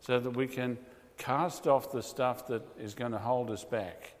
So 0.00 0.18
that 0.18 0.30
we 0.30 0.48
can 0.48 0.78
cast 1.18 1.66
off 1.66 1.92
the 1.92 2.02
stuff 2.02 2.46
that 2.48 2.62
is 2.80 2.94
going 2.94 3.12
to 3.12 3.18
hold 3.18 3.50
us 3.50 3.64
back 3.64 4.14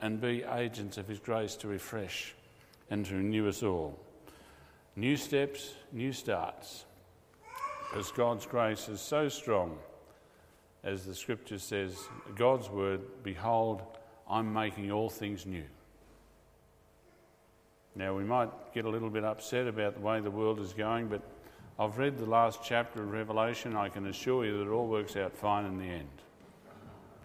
and 0.00 0.20
be 0.20 0.42
agents 0.42 0.96
of 0.96 1.06
His 1.06 1.18
grace 1.18 1.54
to 1.56 1.68
refresh 1.68 2.34
and 2.90 3.06
to 3.06 3.14
renew 3.14 3.48
us 3.48 3.62
all. 3.62 3.98
New 4.96 5.16
steps, 5.16 5.74
new 5.92 6.12
starts. 6.12 6.84
Because 7.88 8.12
God's 8.12 8.46
grace 8.46 8.88
is 8.88 9.00
so 9.00 9.28
strong, 9.28 9.78
as 10.84 11.04
the 11.04 11.14
scripture 11.14 11.58
says, 11.58 11.96
God's 12.36 12.68
word, 12.68 13.00
behold, 13.22 13.82
I'm 14.28 14.52
making 14.52 14.92
all 14.92 15.08
things 15.08 15.46
new. 15.46 15.64
Now, 17.96 18.14
we 18.16 18.22
might 18.22 18.50
get 18.72 18.84
a 18.84 18.88
little 18.88 19.10
bit 19.10 19.24
upset 19.24 19.66
about 19.66 19.94
the 19.94 20.00
way 20.00 20.20
the 20.20 20.30
world 20.30 20.60
is 20.60 20.72
going, 20.72 21.08
but 21.08 21.22
I've 21.78 21.98
read 21.98 22.18
the 22.18 22.26
last 22.26 22.60
chapter 22.62 23.02
of 23.02 23.10
Revelation. 23.10 23.76
I 23.76 23.88
can 23.88 24.06
assure 24.06 24.44
you 24.44 24.58
that 24.58 24.70
it 24.70 24.72
all 24.72 24.86
works 24.86 25.16
out 25.16 25.36
fine 25.36 25.64
in 25.64 25.78
the 25.78 25.86
end. 25.86 26.08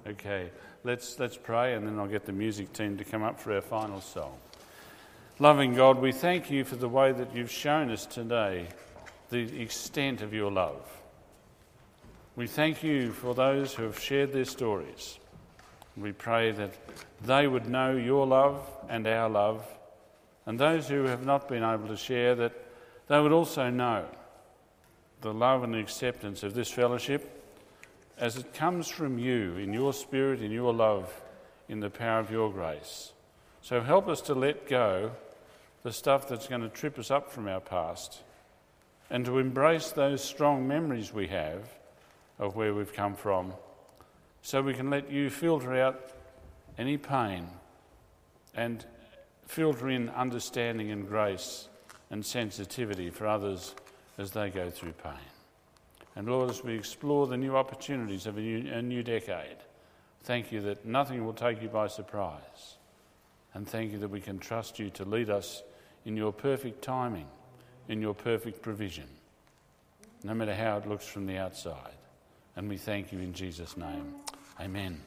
Okay, 0.07 0.49
let's, 0.83 1.19
let's 1.19 1.37
pray 1.37 1.73
and 1.73 1.85
then 1.87 1.99
I'll 1.99 2.07
get 2.07 2.25
the 2.25 2.31
music 2.31 2.73
team 2.73 2.97
to 2.97 3.03
come 3.03 3.21
up 3.21 3.39
for 3.39 3.53
our 3.53 3.61
final 3.61 4.01
song. 4.01 4.37
Loving 5.37 5.73
God, 5.73 5.99
we 5.99 6.13
thank 6.13 6.49
you 6.49 6.63
for 6.63 6.77
the 6.77 6.87
way 6.87 7.11
that 7.11 7.35
you've 7.35 7.51
shown 7.51 7.91
us 7.91 8.05
today 8.05 8.69
the 9.29 9.61
extent 9.61 10.21
of 10.21 10.33
your 10.33 10.49
love. 10.49 10.81
We 12.37 12.47
thank 12.47 12.83
you 12.83 13.11
for 13.11 13.35
those 13.35 13.73
who 13.73 13.83
have 13.83 13.99
shared 13.99 14.31
their 14.31 14.45
stories. 14.45 15.19
We 15.97 16.13
pray 16.13 16.51
that 16.51 16.73
they 17.21 17.47
would 17.47 17.67
know 17.67 17.97
your 17.97 18.25
love 18.25 18.65
and 18.87 19.05
our 19.07 19.29
love, 19.29 19.67
and 20.45 20.57
those 20.57 20.87
who 20.87 21.03
have 21.03 21.25
not 21.25 21.49
been 21.49 21.63
able 21.63 21.89
to 21.89 21.97
share, 21.97 22.33
that 22.35 22.53
they 23.09 23.19
would 23.19 23.33
also 23.33 23.69
know 23.69 24.05
the 25.19 25.33
love 25.33 25.63
and 25.63 25.75
acceptance 25.75 26.43
of 26.43 26.53
this 26.53 26.71
fellowship 26.71 27.43
as 28.17 28.37
it 28.37 28.53
comes 28.53 28.87
from 28.87 29.19
you 29.19 29.57
in 29.57 29.73
your 29.73 29.91
spirit, 29.91 30.41
in 30.41 30.51
your 30.51 30.73
love, 30.73 31.21
in 31.67 31.81
the 31.81 31.89
power 31.89 32.21
of 32.21 32.31
your 32.31 32.53
grace. 32.53 33.11
So 33.61 33.81
help 33.81 34.07
us 34.07 34.21
to 34.21 34.33
let 34.33 34.69
go 34.69 35.11
the 35.85 35.93
stuff 35.93 36.27
that's 36.27 36.47
going 36.47 36.63
to 36.63 36.69
trip 36.69 36.97
us 36.97 37.11
up 37.11 37.31
from 37.31 37.47
our 37.47 37.59
past 37.59 38.23
and 39.11 39.23
to 39.23 39.37
embrace 39.37 39.91
those 39.91 40.23
strong 40.23 40.67
memories 40.67 41.13
we 41.13 41.27
have 41.27 41.69
of 42.39 42.55
where 42.55 42.73
we've 42.73 42.91
come 42.91 43.13
from 43.13 43.53
so 44.41 44.63
we 44.63 44.73
can 44.73 44.89
let 44.89 45.11
you 45.11 45.29
filter 45.29 45.79
out 45.79 46.09
any 46.79 46.97
pain 46.97 47.45
and 48.55 48.83
filter 49.45 49.87
in 49.87 50.09
understanding 50.09 50.89
and 50.89 51.07
grace 51.07 51.69
and 52.09 52.25
sensitivity 52.25 53.11
for 53.11 53.27
others 53.27 53.75
as 54.17 54.31
they 54.31 54.49
go 54.49 54.71
through 54.71 54.93
pain. 54.93 55.13
And 56.15 56.27
Lord, 56.27 56.49
as 56.49 56.63
we 56.63 56.73
explore 56.73 57.27
the 57.27 57.37
new 57.37 57.55
opportunities 57.55 58.25
of 58.25 58.39
a 58.39 58.41
new, 58.41 58.73
a 58.73 58.81
new 58.81 59.03
decade, 59.03 59.57
thank 60.23 60.51
you 60.51 60.61
that 60.61 60.83
nothing 60.83 61.23
will 61.23 61.33
take 61.33 61.61
you 61.61 61.69
by 61.69 61.85
surprise. 61.85 62.77
And 63.53 63.69
thank 63.69 63.91
you 63.91 63.99
that 63.99 64.09
we 64.09 64.19
can 64.19 64.39
trust 64.39 64.79
you 64.79 64.89
to 64.89 65.05
lead 65.05 65.29
us 65.29 65.61
in 66.05 66.15
your 66.15 66.31
perfect 66.31 66.81
timing 66.81 67.27
in 67.87 68.01
your 68.01 68.13
perfect 68.13 68.61
provision, 68.61 69.07
no 70.23 70.33
matter 70.33 70.55
how 70.55 70.77
it 70.77 70.87
looks 70.87 71.05
from 71.05 71.25
the 71.25 71.37
outside. 71.37 71.93
And 72.55 72.69
we 72.69 72.77
thank 72.77 73.11
you 73.11 73.19
in 73.19 73.33
Jesus' 73.33 73.77
name. 73.77 74.15
Amen. 74.59 75.01